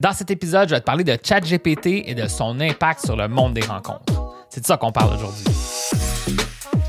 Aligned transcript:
Dans 0.00 0.12
cet 0.12 0.32
épisode, 0.32 0.68
je 0.68 0.74
vais 0.74 0.80
te 0.80 0.84
parler 0.84 1.04
de 1.04 1.16
ChatGPT 1.22 2.02
et 2.06 2.16
de 2.16 2.26
son 2.26 2.58
impact 2.60 3.04
sur 3.06 3.14
le 3.14 3.28
monde 3.28 3.54
des 3.54 3.64
rencontres. 3.64 4.12
C'est 4.48 4.60
de 4.60 4.66
ça 4.66 4.76
qu'on 4.76 4.90
parle 4.90 5.14
aujourd'hui. 5.14 5.44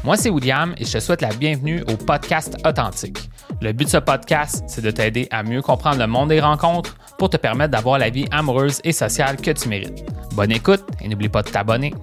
Moi, 0.04 0.17
c'est 0.17 0.31
William 0.31 0.74
et 0.78 0.85
je 0.85 0.93
te 0.93 1.00
souhaite 1.00 1.21
la 1.21 1.29
bienvenue 1.29 1.83
au 1.83 1.97
podcast 1.97 2.57
Authentique. 2.65 3.29
Le 3.62 3.73
but 3.73 3.86
de 3.86 3.89
ce 3.91 3.97
podcast, 3.97 4.63
c'est 4.68 4.81
de 4.81 4.89
t'aider 4.89 5.28
à 5.29 5.44
mieux 5.44 5.62
comprendre 5.62 5.99
le 5.99 6.07
monde 6.07 6.29
des 6.29 6.39
rencontres 6.39 6.96
pour 7.20 7.29
te 7.29 7.38
permettre 7.38 7.71
d'avoir 7.71 7.99
la 7.99 8.10
vie 8.10 8.26
amoureuse 8.31 8.81
et 8.83 8.91
sociale 8.91 9.37
que 9.37 9.51
tu 9.51 9.69
mérites. 9.69 10.03
Bonne 10.33 10.51
écoute 10.51 10.83
et 10.99 11.08
n'oublie 11.08 11.29
pas 11.29 11.44
de 11.44 11.49
t'abonner. 11.49 11.94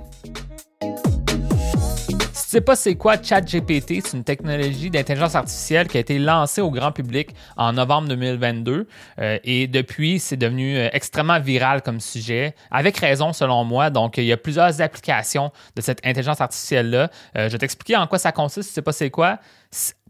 Sais 2.53 2.61
pas 2.61 2.77
c'est 2.77 2.97
quoi 2.97 3.15
ChatGPT, 3.17 4.03
c'est 4.05 4.13
une 4.13 4.25
technologie 4.25 4.91
d'intelligence 4.91 5.35
artificielle 5.35 5.89
qui 5.89 5.97
a 5.97 6.01
été 6.01 6.19
lancée 6.19 6.61
au 6.61 6.71
grand 6.71 6.93
public 6.93 7.31
en 7.57 7.73
novembre 7.73 8.09
2022 8.09 8.87
euh, 9.21 9.39
et 9.43 9.67
depuis 9.69 10.19
c'est 10.19 10.37
devenu 10.37 10.77
euh, 10.77 10.91
extrêmement 10.93 11.41
viral 11.41 11.81
comme 11.81 11.99
sujet, 11.99 12.55
avec 12.71 12.99
raison 12.99 13.33
selon 13.33 13.65
moi. 13.65 13.89
Donc 13.89 14.19
il 14.19 14.25
y 14.25 14.33
a 14.33 14.37
plusieurs 14.37 14.83
applications 14.83 15.51
de 15.77 15.81
cette 15.81 16.07
intelligence 16.07 16.43
artificielle 16.43 16.91
là. 16.91 17.11
Euh, 17.39 17.49
je 17.49 17.53
vais 17.53 17.59
t'expliquer 17.59 17.97
en 17.97 18.07
quoi 18.07 18.19
ça 18.19 18.33
consiste. 18.33 18.69
Si 18.69 18.69
tu 18.69 18.75
sais 18.75 18.83
pas 18.83 18.93
c'est 18.93 19.09
quoi. 19.09 19.39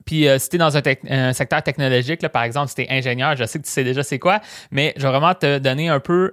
Puis 0.05 0.27
si 0.39 0.49
tu 0.49 0.57
es 0.57 0.59
dans 0.59 0.77
un, 0.77 1.33
secteur 1.33 1.63
technologique, 1.63 2.27
par 2.29 2.43
exemple, 2.43 2.69
si 2.69 2.75
tu 2.75 2.83
es 2.83 2.91
ingénieur, 2.91 3.37
je 3.37 3.45
sais 3.45 3.59
que 3.59 3.65
tu 3.65 3.71
sais 3.71 3.85
déjà 3.85 4.03
c'est 4.03 4.19
quoi, 4.19 4.41
mais 4.71 4.95
je 4.97 5.03
vais 5.03 5.09
vraiment 5.09 5.35
te 5.35 5.59
donner 5.59 5.89
un 5.89 6.01
peu 6.01 6.33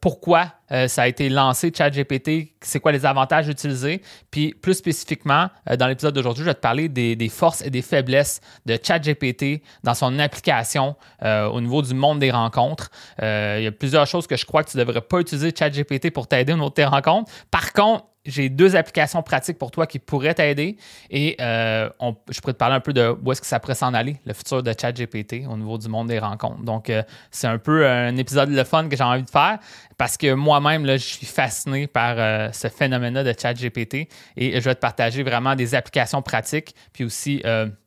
pourquoi 0.00 0.52
euh, 0.72 0.88
ça 0.88 1.02
a 1.02 1.08
été 1.08 1.28
lancé, 1.28 1.70
ChatGPT, 1.76 2.52
c'est 2.60 2.80
quoi 2.80 2.92
les 2.92 3.04
avantages 3.04 3.46
d'utiliser. 3.46 4.00
Puis 4.30 4.54
plus 4.54 4.74
spécifiquement, 4.74 5.48
euh, 5.70 5.76
dans 5.76 5.86
l'épisode 5.86 6.14
d'aujourd'hui, 6.14 6.44
je 6.44 6.48
vais 6.48 6.54
te 6.54 6.60
parler 6.60 6.88
des, 6.88 7.28
forces 7.28 7.62
et 7.62 7.70
des 7.70 7.82
faiblesses 7.82 8.40
de 8.66 8.78
ChatGPT 8.82 9.62
dans 9.84 9.94
son 9.94 10.18
application 10.18 10.96
euh, 11.22 11.46
au 11.46 11.60
niveau 11.60 11.82
du 11.82 11.94
monde 11.94 12.20
des 12.20 12.30
rencontres. 12.30 12.90
il 13.20 13.62
y 13.62 13.66
a 13.66 13.72
plusieurs 13.72 14.06
choses 14.06 14.26
que 14.26 14.36
je 14.36 14.46
crois 14.46 14.64
que 14.64 14.70
tu 14.70 14.78
ne 14.78 14.84
devrais 14.84 15.00
pas 15.00 15.20
utiliser 15.20 15.52
ChatGPT 15.56 16.10
pour 16.10 16.26
t'aider 16.26 16.52
au 16.52 16.56
niveau 16.56 16.70
de 16.70 16.74
tes 16.74 16.84
rencontres. 16.84 17.30
Par 17.50 17.72
contre, 17.72 18.06
j'ai 18.24 18.48
deux 18.48 18.76
applications 18.76 19.22
pratiques 19.22 19.58
pour 19.58 19.70
toi 19.70 19.86
qui 19.86 19.98
pourraient 19.98 20.34
t'aider 20.34 20.76
et 21.10 21.36
euh, 21.40 21.88
je 22.30 22.40
pourrais 22.40 22.52
te 22.52 22.58
parler 22.58 22.76
un 22.76 22.80
peu 22.80 22.92
de 22.92 23.16
où 23.22 23.32
est-ce 23.32 23.40
que 23.40 23.46
ça 23.46 23.58
pourrait 23.58 23.74
s'en 23.74 23.94
aller, 23.94 24.16
le 24.24 24.32
futur 24.32 24.62
de 24.62 24.72
ChatGPT 24.78 25.46
au 25.48 25.56
niveau 25.56 25.76
du 25.76 25.88
monde 25.88 26.08
des 26.08 26.18
rencontres. 26.18 26.62
Donc, 26.62 26.88
euh, 26.88 27.02
c'est 27.30 27.48
un 27.48 27.58
peu 27.58 27.86
un 27.86 28.16
épisode 28.16 28.50
de 28.50 28.64
fun 28.64 28.88
que 28.88 28.96
j'ai 28.96 29.02
envie 29.02 29.24
de 29.24 29.30
faire 29.30 29.58
parce 29.98 30.16
que 30.16 30.34
moi-même, 30.34 30.86
je 30.86 30.96
suis 30.96 31.26
fasciné 31.26 31.86
par 31.86 32.14
euh, 32.18 32.50
ce 32.52 32.68
phénomène-là 32.68 33.24
de 33.24 33.34
ChatGPT 33.38 34.08
et 34.36 34.60
je 34.60 34.64
vais 34.64 34.74
te 34.74 34.80
partager 34.80 35.22
vraiment 35.22 35.56
des 35.56 35.74
applications 35.74 36.22
pratiques 36.22 36.74
puis 36.92 37.04
aussi 37.04 37.42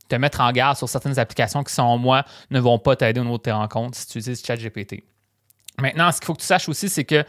te 0.07 0.15
mettre 0.15 0.41
en 0.41 0.51
garde 0.51 0.77
sur 0.77 0.87
certaines 0.87 1.17
applications 1.17 1.63
qui, 1.63 1.73
selon 1.73 1.97
moi, 1.97 2.23
ne 2.51 2.59
vont 2.59 2.77
pas 2.77 2.95
t'aider 2.95 3.19
au 3.19 3.23
niveau 3.23 3.37
de 3.37 3.43
tes 3.43 3.51
rencontres 3.51 3.97
si 3.97 4.07
tu 4.07 4.19
utilises 4.19 4.45
ChatGPT. 4.45 5.03
Maintenant, 5.79 6.11
ce 6.11 6.19
qu'il 6.19 6.27
faut 6.27 6.33
que 6.33 6.41
tu 6.41 6.45
saches 6.45 6.69
aussi, 6.69 6.89
c'est 6.89 7.03
que 7.03 7.23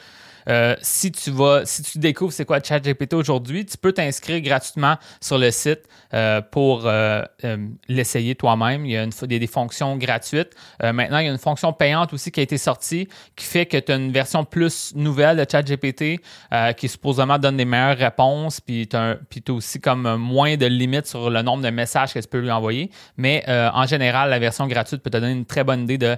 euh, 0.48 0.76
si 0.80 1.10
tu 1.10 1.30
vas, 1.30 1.64
si 1.64 1.82
tu 1.82 1.98
découvres 1.98 2.32
c'est 2.32 2.44
quoi 2.44 2.60
ChatGPT 2.62 3.14
aujourd'hui, 3.14 3.64
tu 3.66 3.76
peux 3.76 3.92
t'inscrire 3.92 4.40
gratuitement 4.40 4.96
sur 5.20 5.38
le 5.38 5.50
site 5.50 5.82
euh, 6.14 6.40
pour 6.40 6.82
euh, 6.84 7.22
l'essayer 7.88 8.34
toi-même. 8.34 8.86
Il 8.86 8.92
y 8.92 8.96
a, 8.96 9.06
des 9.26 9.46
fonctions 9.46 9.96
gratuites. 9.96 10.52
maintenant, 10.82 11.18
il 11.18 11.26
y 11.26 11.28
a 11.28 11.32
une 11.32 11.38
fonction 11.38 11.72
payante 11.72 12.12
aussi 12.12 12.30
qui 12.30 12.40
a 12.40 12.42
été 12.42 12.58
sortie 12.58 13.08
qui 13.34 13.44
fait 13.44 13.66
que 13.66 13.76
tu 13.76 13.92
as 13.92 13.96
une 13.96 14.12
version 14.12 14.44
plus 14.44 14.94
nouvelle 14.94 15.36
de 15.36 15.46
ChatGPT 15.50 16.20
qui 16.76 16.88
supposément 16.88 17.38
donne 17.38 17.56
des 17.56 17.64
meilleures 17.64 17.98
réponses, 17.98 18.60
puis 18.60 18.86
tu 18.86 18.96
as, 18.96 19.16
aussi 19.48 19.80
comme 19.80 20.16
moins 20.16 20.56
de 20.56 20.66
limites 20.66 21.06
sur 21.06 21.28
le 21.28 21.42
nombre 21.42 21.62
de 21.62 21.70
messages 21.70 22.14
que 22.14 22.18
tu 22.18 22.28
peux 22.28 22.38
lui 22.38 22.50
envoyer. 22.50 22.90
Mais 23.16 23.44
en 23.48 23.86
général, 23.86 24.30
la 24.30 24.38
version 24.38 24.66
gratuite 24.66 25.02
peut 25.02 25.10
te 25.10 25.18
donner 25.18 25.32
une 25.32 25.46
très 25.46 25.64
bonne 25.64 25.82
idée 25.82 25.98
de 25.98 26.16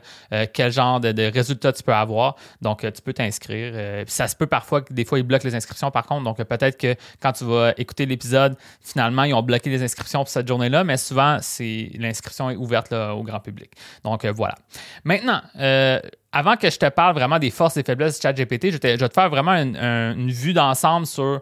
quel 0.53 0.71
genre 0.71 1.01
de, 1.01 1.13
de, 1.13 1.31
résultats 1.33 1.73
tu 1.73 1.83
peux 1.83 1.95
avoir. 1.95 2.37
Donc, 2.61 2.81
tu 2.81 3.03
peux 3.03 3.13
t'inscrire 3.13 4.05
ça 4.19 4.27
se 4.27 4.35
peut 4.35 4.47
parfois 4.47 4.83
que 4.83 4.93
des 4.93 5.05
fois, 5.05 5.19
ils 5.19 5.23
bloquent 5.23 5.47
les 5.47 5.55
inscriptions 5.55 5.91
par 5.91 6.05
contre. 6.05 6.25
Donc, 6.25 6.43
peut-être 6.43 6.77
que 6.77 6.97
quand 7.21 7.33
tu 7.33 7.45
vas 7.45 7.73
écouter 7.77 8.05
l'épisode, 8.05 8.57
finalement, 8.83 9.23
ils 9.23 9.33
ont 9.33 9.43
bloqué 9.43 9.71
les 9.71 9.83
inscriptions 9.83 10.21
pour 10.21 10.29
cette 10.29 10.49
journée-là, 10.49 10.83
mais 10.83 10.97
souvent, 10.97 11.39
l'inscription 11.61 12.51
est 12.51 12.57
ouverte 12.57 12.93
au 12.93 13.23
grand 13.23 13.41
public. 13.41 13.71
Donc, 14.03 14.25
euh, 14.25 14.33
voilà. 14.33 14.57
Maintenant, 15.05 15.41
euh, 15.59 16.01
avant 16.33 16.57
que 16.57 16.69
je 16.69 16.79
te 16.79 16.89
parle 16.89 17.15
vraiment 17.15 17.39
des 17.39 17.51
forces 17.51 17.77
et 17.77 17.85
faiblesses 17.85 18.19
de 18.19 18.23
ChatGPT, 18.23 18.73
je, 18.73 18.79
vais 18.79 18.99
te 18.99 19.15
faire 19.15 19.31
vraiment 19.31 19.53
une 19.53 20.31
vue 20.31 20.53
d'ensemble 20.53 21.07
sur 21.07 21.41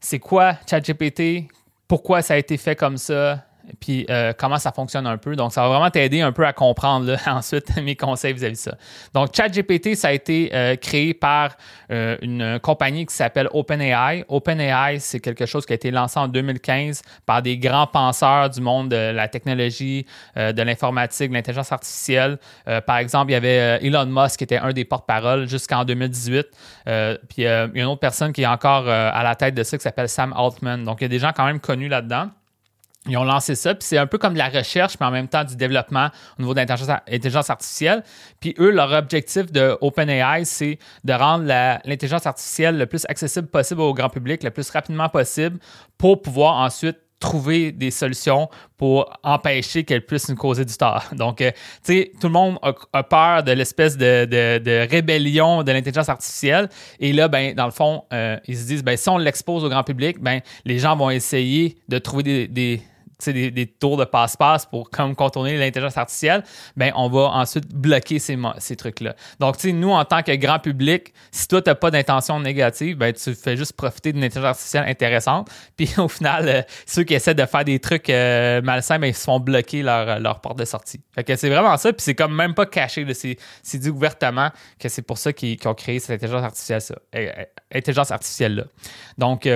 c'est 0.00 0.18
quoi 0.18 0.56
ChatGPT, 0.68 1.48
pourquoi 1.86 2.22
ça 2.22 2.34
a 2.34 2.36
été 2.38 2.56
fait 2.56 2.76
comme 2.76 2.96
ça, 2.96 3.44
puis 3.80 4.06
euh, 4.10 4.32
comment 4.36 4.58
ça 4.58 4.72
fonctionne 4.72 5.06
un 5.06 5.18
peu. 5.18 5.36
Donc, 5.36 5.52
ça 5.52 5.62
va 5.62 5.68
vraiment 5.68 5.90
t'aider 5.90 6.20
un 6.20 6.32
peu 6.32 6.46
à 6.46 6.52
comprendre 6.52 7.16
ensuite 7.26 7.76
mes 7.76 7.96
conseils 7.96 8.32
vis-à-vis 8.32 8.54
de 8.54 8.70
ça. 8.70 8.76
Donc, 9.14 9.34
ChatGPT, 9.34 9.94
ça 9.94 10.08
a 10.08 10.12
été 10.12 10.50
euh, 10.54 10.76
créé 10.76 11.14
par 11.14 11.56
euh, 11.90 12.16
une 12.22 12.58
compagnie 12.60 13.06
qui 13.06 13.14
s'appelle 13.14 13.48
OpenAI. 13.52 14.24
OpenAI, 14.28 14.98
c'est 15.00 15.20
quelque 15.20 15.46
chose 15.46 15.66
qui 15.66 15.72
a 15.72 15.76
été 15.76 15.90
lancé 15.90 16.18
en 16.18 16.28
2015 16.28 17.02
par 17.24 17.42
des 17.42 17.58
grands 17.58 17.86
penseurs 17.86 18.50
du 18.50 18.60
monde 18.60 18.90
de 18.90 18.96
la 18.96 19.28
technologie, 19.28 20.06
de 20.36 20.62
l'informatique, 20.62 21.30
de 21.30 21.34
l'intelligence 21.34 21.72
artificielle. 21.72 22.38
par 22.86 22.98
exemple, 22.98 23.30
il 23.30 23.34
y 23.34 23.36
avait 23.36 23.78
Elon 23.82 24.06
Musk 24.06 24.38
qui 24.38 24.44
était 24.44 24.58
un 24.58 24.72
des 24.72 24.84
porte-parole 24.84 25.48
jusqu'en 25.48 25.84
2018. 25.84 26.46
puis 26.84 26.92
il 27.38 27.44
y 27.44 27.46
a 27.46 27.68
une 27.72 27.84
autre 27.84 28.00
personne 28.00 28.32
qui 28.32 28.42
est 28.42 28.46
encore 28.46 28.88
à 28.88 29.22
la 29.22 29.34
tête 29.34 29.54
de 29.54 29.62
ça 29.62 29.76
qui 29.76 29.82
s'appelle 29.82 30.08
Sam 30.08 30.34
Altman. 30.36 30.84
Donc, 30.84 31.00
il 31.00 31.04
y 31.04 31.06
a 31.06 31.08
des 31.08 31.18
gens 31.18 31.32
quand 31.34 31.46
même 31.46 31.60
connus 31.60 31.88
là-dedans. 31.88 32.28
Ils 33.08 33.16
ont 33.16 33.24
lancé 33.24 33.54
ça, 33.54 33.74
puis 33.74 33.86
c'est 33.86 33.98
un 33.98 34.06
peu 34.06 34.18
comme 34.18 34.32
de 34.34 34.38
la 34.38 34.48
recherche, 34.48 34.96
mais 35.00 35.06
en 35.06 35.10
même 35.10 35.28
temps 35.28 35.44
du 35.44 35.56
développement 35.56 36.08
au 36.38 36.42
niveau 36.42 36.54
de 36.54 36.60
l'intelligence 36.60 37.50
artificielle. 37.50 38.02
Puis 38.40 38.54
eux, 38.58 38.70
leur 38.70 38.92
objectif 38.92 39.52
de 39.52 39.76
OpenAI, 39.80 40.44
c'est 40.44 40.78
de 41.04 41.12
rendre 41.12 41.44
l'intelligence 41.44 42.26
artificielle 42.26 42.78
le 42.78 42.86
plus 42.86 43.04
accessible 43.08 43.48
possible 43.48 43.80
au 43.80 43.94
grand 43.94 44.08
public, 44.08 44.42
le 44.42 44.50
plus 44.50 44.68
rapidement 44.70 45.08
possible, 45.08 45.58
pour 45.98 46.22
pouvoir 46.22 46.56
ensuite 46.56 46.98
trouver 47.18 47.72
des 47.72 47.90
solutions 47.90 48.48
pour 48.76 49.10
empêcher 49.22 49.84
qu'elle 49.84 50.04
puisse 50.04 50.28
nous 50.28 50.36
causer 50.36 50.64
du 50.64 50.76
tort. 50.76 51.04
Donc, 51.12 51.40
euh, 51.40 51.50
tu 51.84 51.94
sais, 51.94 52.12
tout 52.20 52.26
le 52.26 52.32
monde 52.32 52.58
a, 52.92 53.02
peur 53.02 53.42
de 53.42 53.52
l'espèce 53.52 53.96
de, 53.96 54.86
rébellion 54.88 55.62
de 55.62 55.72
l'intelligence 55.72 56.08
artificielle. 56.08 56.68
Et 57.00 57.12
là, 57.12 57.28
ben, 57.28 57.54
dans 57.54 57.64
le 57.64 57.70
fond, 57.70 58.04
euh, 58.12 58.36
ils 58.46 58.56
se 58.56 58.66
disent, 58.66 58.84
ben, 58.84 58.96
si 58.96 59.08
on 59.08 59.18
l'expose 59.18 59.64
au 59.64 59.68
grand 59.68 59.84
public, 59.84 60.20
ben, 60.20 60.40
les 60.64 60.78
gens 60.78 60.94
vont 60.96 61.10
essayer 61.10 61.78
de 61.88 61.98
trouver 61.98 62.22
des 62.22 62.48
des, 62.48 62.82
des, 63.24 63.66
tours 63.66 63.96
de 63.96 64.04
passe-passe 64.04 64.66
pour 64.66 64.90
comme 64.90 65.14
contourner 65.14 65.56
l'intelligence 65.56 65.96
artificielle, 65.96 66.42
ben 66.76 66.92
on 66.96 67.08
va 67.08 67.30
ensuite 67.30 67.66
bloquer 67.68 68.18
ces, 68.18 68.36
trucs-là. 68.76 69.14
Donc, 69.40 69.62
nous, 69.64 69.90
en 69.90 70.04
tant 70.04 70.22
que 70.22 70.32
grand 70.32 70.58
public, 70.58 71.12
si 71.30 71.48
toi, 71.48 71.62
tu 71.62 71.70
n'as 71.70 71.74
pas 71.74 71.90
d'intention 71.90 72.38
négative, 72.40 72.96
ben 72.96 73.12
tu 73.12 73.34
fais 73.34 73.56
juste 73.56 73.72
profiter 73.74 74.12
d'une 74.12 74.24
intelligence 74.24 74.50
artificielle 74.50 74.84
intéressante. 74.86 75.48
Puis 75.76 75.90
au 75.98 76.08
final, 76.08 76.48
euh, 76.48 76.62
ceux 76.86 77.04
qui 77.04 77.14
essaient 77.14 77.34
de 77.34 77.46
faire 77.46 77.64
des 77.64 77.78
trucs 77.78 78.10
euh, 78.10 78.60
malsains, 78.62 78.98
ben, 78.98 79.08
ils 79.08 79.14
se 79.14 79.24
font 79.24 79.40
bloquer 79.40 79.82
leur, 79.82 80.20
leur 80.20 80.40
porte 80.40 80.58
de 80.58 80.64
sortie. 80.64 81.00
Fait 81.14 81.24
que 81.24 81.36
c'est 81.36 81.48
vraiment 81.48 81.76
ça, 81.76 81.92
puis 81.92 82.02
c'est 82.02 82.14
comme 82.14 82.34
même 82.34 82.54
pas 82.54 82.66
caché. 82.66 83.06
C'est 83.14 83.78
dit 83.78 83.90
ouvertement 83.90 84.50
que 84.78 84.88
c'est 84.88 85.02
pour 85.02 85.18
ça 85.18 85.32
qu'ils 85.32 85.58
ont 85.66 85.74
créé 85.74 85.98
cette 85.98 86.22
intelligence 86.22 86.44
artificielle, 86.44 86.80
ça, 86.80 86.94
euh, 87.14 87.30
intelligence 87.72 88.10
artificielle-là. 88.10 88.64
Donc, 89.18 89.48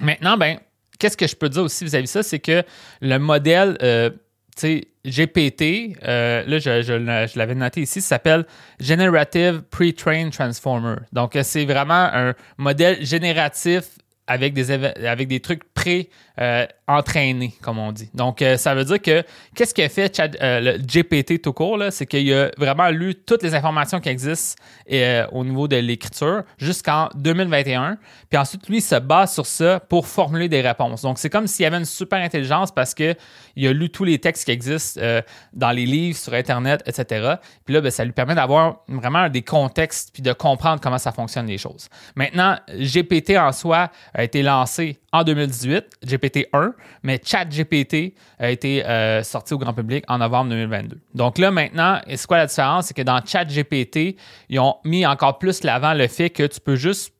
maintenant, 0.00 0.36
ben 0.36 0.58
qu'est-ce 0.98 1.16
que 1.16 1.26
je 1.26 1.36
peux 1.36 1.48
dire 1.48 1.62
aussi 1.62 1.84
vis-à-vis 1.84 2.04
de 2.04 2.08
ça, 2.08 2.22
c'est 2.22 2.38
que 2.38 2.62
le 3.00 3.18
modèle, 3.18 3.76
euh, 3.82 4.10
tu 4.56 4.82
sais, 4.82 4.88
GPT, 5.04 5.96
euh, 6.06 6.44
là, 6.46 6.58
je, 6.58 6.82
je, 6.82 7.38
l'avais 7.38 7.54
noté 7.54 7.82
ici, 7.82 8.00
s'appelle 8.00 8.44
Generative 8.80 9.62
Pre-Trained 9.70 10.32
Transformer. 10.32 10.96
Donc, 11.12 11.38
c'est 11.42 11.64
vraiment 11.64 12.08
un 12.12 12.34
modèle 12.58 13.04
génératif 13.04 13.84
avec 14.28 14.52
des, 14.52 14.70
avec 14.70 15.26
des 15.26 15.40
trucs 15.40 15.64
pré 15.74 16.10
euh, 16.40 16.66
comme 17.60 17.78
on 17.78 17.92
dit. 17.92 18.08
Donc, 18.14 18.42
euh, 18.42 18.56
ça 18.56 18.74
veut 18.74 18.84
dire 18.84 19.02
que 19.02 19.24
qu'est-ce 19.54 19.80
a 19.82 19.88
fait 19.88 20.20
euh, 20.40 20.60
le 20.60 20.78
GPT 20.78 21.42
tout 21.42 21.52
court, 21.52 21.78
c'est 21.90 22.06
qu'il 22.06 22.32
a 22.32 22.50
vraiment 22.56 22.88
lu 22.88 23.14
toutes 23.14 23.42
les 23.42 23.54
informations 23.54 24.00
qui 24.00 24.08
existent 24.08 24.62
au 25.32 25.44
niveau 25.44 25.68
de 25.68 25.76
l'écriture 25.76 26.44
jusqu'en 26.58 27.08
2021. 27.14 27.98
Puis 28.30 28.38
ensuite, 28.38 28.68
lui, 28.68 28.78
il 28.78 28.82
se 28.82 28.94
base 28.94 29.34
sur 29.34 29.46
ça 29.46 29.80
pour 29.80 30.06
formuler 30.06 30.48
des 30.48 30.60
réponses. 30.60 31.02
Donc, 31.02 31.18
c'est 31.18 31.30
comme 31.30 31.46
s'il 31.46 31.64
y 31.64 31.66
avait 31.66 31.78
une 31.78 31.84
super 31.84 32.20
intelligence 32.20 32.72
parce 32.72 32.94
qu'il 32.94 33.16
a 33.56 33.72
lu 33.72 33.90
tous 33.90 34.04
les 34.04 34.18
textes 34.18 34.44
qui 34.44 34.50
existent 34.52 35.00
dans 35.52 35.70
les 35.70 35.86
livres, 35.86 36.16
sur 36.16 36.34
Internet, 36.34 36.82
etc. 36.86 37.34
Puis 37.64 37.74
là, 37.74 37.80
ben, 37.80 37.90
ça 37.90 38.04
lui 38.04 38.12
permet 38.12 38.34
d'avoir 38.34 38.80
vraiment 38.88 39.28
des 39.28 39.42
contextes 39.42 40.10
puis 40.12 40.22
de 40.22 40.32
comprendre 40.32 40.80
comment 40.80 40.98
ça 40.98 41.12
fonctionne 41.12 41.46
les 41.46 41.58
choses. 41.58 41.88
Maintenant, 42.14 42.56
GPT 42.70 43.36
en 43.36 43.52
soi 43.52 43.90
a 44.18 44.24
été 44.24 44.42
lancé 44.42 44.98
en 45.12 45.22
2018, 45.22 45.84
GPT-1, 46.04 46.72
mais 47.04 47.20
ChatGPT 47.24 48.14
a 48.40 48.50
été 48.50 48.84
euh, 48.84 49.22
sorti 49.22 49.54
au 49.54 49.58
grand 49.58 49.72
public 49.72 50.04
en 50.08 50.18
novembre 50.18 50.50
2022. 50.50 50.98
Donc 51.14 51.38
là, 51.38 51.52
maintenant, 51.52 52.00
c'est 52.08 52.26
quoi 52.26 52.38
la 52.38 52.46
différence? 52.46 52.86
C'est 52.86 52.94
que 52.94 53.02
dans 53.02 53.24
ChatGPT, 53.24 54.16
ils 54.48 54.58
ont 54.58 54.74
mis 54.84 55.06
encore 55.06 55.38
plus 55.38 55.62
l'avant 55.62 55.94
le 55.94 56.08
fait 56.08 56.30
que 56.30 56.42
tu 56.42 56.60
peux 56.60 56.74
juste 56.74 57.14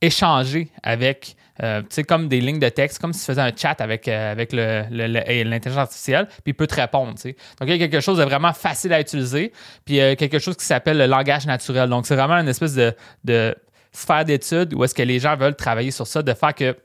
échanger 0.00 0.72
avec, 0.82 1.36
euh, 1.62 1.82
tu 1.82 1.86
sais, 1.90 2.02
comme 2.02 2.26
des 2.26 2.40
lignes 2.40 2.58
de 2.58 2.68
texte, 2.68 2.98
comme 2.98 3.12
si 3.12 3.20
tu 3.20 3.26
faisais 3.26 3.42
un 3.42 3.52
chat 3.54 3.80
avec, 3.80 4.08
euh, 4.08 4.32
avec 4.32 4.52
l'intelligence 4.52 5.82
artificielle, 5.82 6.26
puis 6.26 6.42
il 6.46 6.54
peut 6.54 6.66
te 6.66 6.74
répondre, 6.74 7.14
tu 7.14 7.20
sais. 7.20 7.36
Donc, 7.60 7.68
il 7.68 7.70
y 7.70 7.74
a 7.74 7.78
quelque 7.78 8.00
chose 8.00 8.18
de 8.18 8.24
vraiment 8.24 8.52
facile 8.52 8.92
à 8.92 9.00
utiliser, 9.00 9.52
puis 9.84 10.00
a 10.00 10.16
quelque 10.16 10.40
chose 10.40 10.56
qui 10.56 10.64
s'appelle 10.64 10.98
le 10.98 11.06
langage 11.06 11.46
naturel. 11.46 11.88
Donc, 11.88 12.06
c'est 12.06 12.16
vraiment 12.16 12.38
une 12.38 12.48
espèce 12.48 12.74
de 12.74 13.54
sphère 13.92 14.24
d'études 14.24 14.74
où 14.74 14.84
est-ce 14.84 14.94
que 14.94 15.02
les 15.02 15.18
gens 15.18 15.36
veulent 15.36 15.56
travailler 15.56 15.90
sur 15.90 16.06
ça, 16.06 16.22
de 16.22 16.32
faire 16.34 16.54
que 16.54 16.76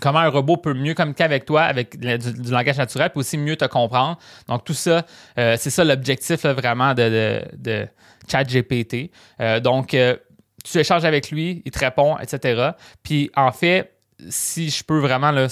comment 0.00 0.18
un 0.18 0.28
robot 0.28 0.56
peut 0.56 0.74
mieux 0.74 0.94
communiquer 0.94 1.24
avec 1.24 1.44
toi 1.44 1.62
avec 1.62 1.98
du, 1.98 2.50
langage 2.50 2.78
naturel, 2.78 3.10
puis 3.10 3.20
aussi 3.20 3.38
mieux 3.38 3.56
te 3.56 3.64
comprendre. 3.64 4.18
Donc, 4.48 4.64
tout 4.64 4.74
ça, 4.74 5.04
euh, 5.38 5.56
c'est 5.58 5.70
ça 5.70 5.84
l'objectif 5.84 6.44
vraiment 6.44 6.94
de, 6.94 7.42
de, 7.56 7.86
ChatGPT. 8.28 9.10
Euh, 9.40 9.60
donc, 9.60 9.94
euh, 9.94 10.16
tu 10.64 10.78
échanges 10.78 11.04
avec 11.04 11.30
lui, 11.30 11.62
il 11.64 11.70
te 11.70 11.78
répond, 11.78 12.16
etc. 12.18 12.70
Puis, 13.02 13.30
en 13.36 13.52
fait, 13.52 13.92
si 14.28 14.70
je 14.70 14.82
peux 14.82 14.98
vraiment 14.98 15.30
le 15.30 15.46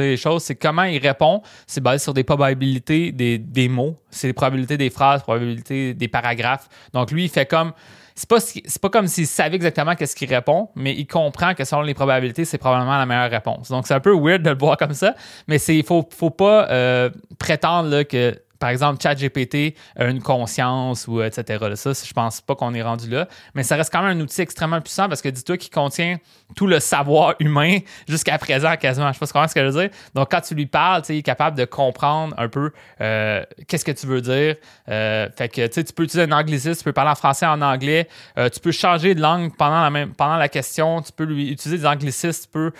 les 0.00 0.16
choses, 0.16 0.42
c'est 0.42 0.54
comment 0.54 0.84
il 0.84 0.98
répond. 0.98 1.42
C'est 1.66 1.80
basé 1.80 2.02
sur 2.02 2.14
des 2.14 2.24
probabilités 2.24 3.10
des, 3.10 3.38
des 3.38 3.68
mots. 3.68 3.96
C'est 4.10 4.28
les 4.28 4.32
probabilités 4.34 4.76
des 4.76 4.90
phrases, 4.90 5.22
probabilités 5.22 5.94
des 5.94 6.08
paragraphes. 6.08 6.68
Donc, 6.92 7.10
lui, 7.10 7.24
il 7.24 7.30
fait 7.30 7.46
comme 7.46 7.72
c'est 8.16 8.28
pas, 8.28 8.38
pas 8.80 8.88
comme 8.88 9.06
s'il 9.06 9.26
savait 9.26 9.56
exactement 9.56 9.94
qu'est-ce 9.94 10.16
qu'il 10.16 10.32
répond, 10.32 10.70
mais 10.74 10.94
il 10.94 11.06
comprend 11.06 11.54
que 11.54 11.64
selon 11.64 11.82
les 11.82 11.92
probabilités, 11.92 12.46
c'est 12.46 12.56
probablement 12.56 12.96
la 12.96 13.04
meilleure 13.04 13.30
réponse. 13.30 13.68
Donc, 13.68 13.86
c'est 13.86 13.94
un 13.94 14.00
peu 14.00 14.16
weird 14.16 14.42
de 14.42 14.50
le 14.50 14.58
voir 14.58 14.78
comme 14.78 14.94
ça, 14.94 15.14
mais 15.46 15.58
il 15.58 15.84
faut, 15.84 16.08
faut 16.16 16.30
pas 16.30 16.68
euh, 16.70 17.10
prétendre 17.38 17.90
là, 17.90 18.04
que 18.04 18.40
par 18.58 18.70
exemple, 18.70 19.02
ChatGPT 19.02 19.76
a 19.96 20.06
une 20.06 20.22
conscience 20.22 21.06
ou 21.08 21.20
etc. 21.22 21.74
Ça, 21.74 21.92
je 21.92 22.12
pense 22.12 22.40
pas 22.40 22.54
qu'on 22.54 22.72
est 22.72 22.82
rendu 22.82 23.10
là. 23.10 23.28
Mais 23.54 23.62
ça 23.62 23.76
reste 23.76 23.92
quand 23.92 24.02
même 24.02 24.16
un 24.16 24.20
outil 24.20 24.40
extrêmement 24.40 24.80
puissant 24.80 25.08
parce 25.08 25.20
que 25.20 25.28
dis-toi 25.28 25.58
qu'il 25.58 25.70
contient 25.70 26.16
tout 26.54 26.66
le 26.66 26.80
savoir 26.80 27.34
humain 27.40 27.78
jusqu'à 28.08 28.38
présent 28.38 28.76
quasiment. 28.76 29.12
Je 29.12 29.18
sais 29.18 29.32
pas 29.32 29.48
ce 29.48 29.54
que 29.54 29.60
je 29.60 29.66
veux 29.66 29.80
dire. 29.82 29.90
Donc, 30.14 30.30
quand 30.30 30.40
tu 30.40 30.54
lui 30.54 30.66
parles, 30.66 31.02
il 31.08 31.16
est 31.16 31.22
capable 31.22 31.56
de 31.56 31.64
comprendre 31.64 32.34
un 32.38 32.48
peu 32.48 32.70
euh, 33.00 33.44
qu'est-ce 33.66 33.84
que 33.84 33.92
tu 33.92 34.06
veux 34.06 34.20
dire. 34.20 34.56
Euh, 34.88 35.28
fait 35.36 35.48
que 35.48 35.66
tu 35.66 35.92
peux 35.92 36.04
utiliser 36.04 36.30
un 36.30 36.36
anglicisme, 36.36 36.78
tu 36.78 36.84
peux 36.84 36.92
parler 36.92 37.10
en 37.10 37.16
français, 37.16 37.46
en 37.46 37.60
anglais. 37.62 38.08
Euh, 38.38 38.48
tu 38.48 38.60
peux 38.60 38.72
changer 38.72 39.14
de 39.14 39.20
langue 39.20 39.56
pendant 39.56 39.88
la, 39.88 40.06
pendant 40.06 40.36
la 40.36 40.48
question. 40.48 41.02
Tu 41.02 41.12
peux 41.12 41.24
lui 41.24 41.50
utiliser 41.50 41.78
des 41.78 41.86
anglicismes, 41.86 42.44
tu 42.44 42.48
peux 42.50 42.72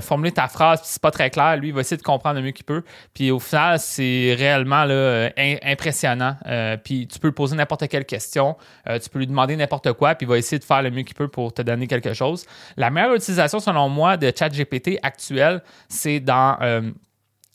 formuler 0.00 0.32
ta 0.32 0.48
phrase. 0.48 0.82
Si 0.82 0.94
c'est 0.94 1.02
pas 1.02 1.10
très 1.10 1.30
clair, 1.30 1.56
lui, 1.56 1.68
il 1.68 1.74
va 1.74 1.80
essayer 1.80 1.96
de 1.96 2.02
comprendre 2.02 2.36
le 2.36 2.42
mieux 2.42 2.52
qu'il 2.52 2.64
peut. 2.64 2.82
Puis 3.14 3.30
au 3.30 3.38
final, 3.38 3.78
c'est 3.78 4.34
réellement 4.36 4.84
là, 4.84 5.30
impressionnant. 5.36 6.36
Puis 6.84 7.06
tu 7.06 7.18
peux 7.18 7.28
lui 7.28 7.34
poser 7.34 7.56
n'importe 7.56 7.88
quelle 7.88 8.04
question, 8.04 8.56
tu 8.86 9.08
peux 9.10 9.18
lui 9.18 9.26
demander 9.26 9.56
n'importe 9.56 9.92
quoi, 9.92 10.14
puis 10.14 10.26
il 10.26 10.28
va 10.28 10.38
essayer 10.38 10.58
de 10.58 10.64
faire 10.64 10.82
le 10.82 10.90
mieux 10.90 11.02
qu'il 11.02 11.14
peut 11.14 11.28
pour 11.28 11.52
te 11.52 11.62
donner 11.62 11.86
quelque 11.86 12.12
chose. 12.14 12.46
La 12.76 12.90
meilleure 12.90 13.11
utilisation, 13.14 13.60
selon 13.60 13.88
moi, 13.88 14.16
de 14.16 14.32
ChatGPT 14.36 14.98
actuel, 15.02 15.62
c'est 15.88 16.20
dans 16.20 16.56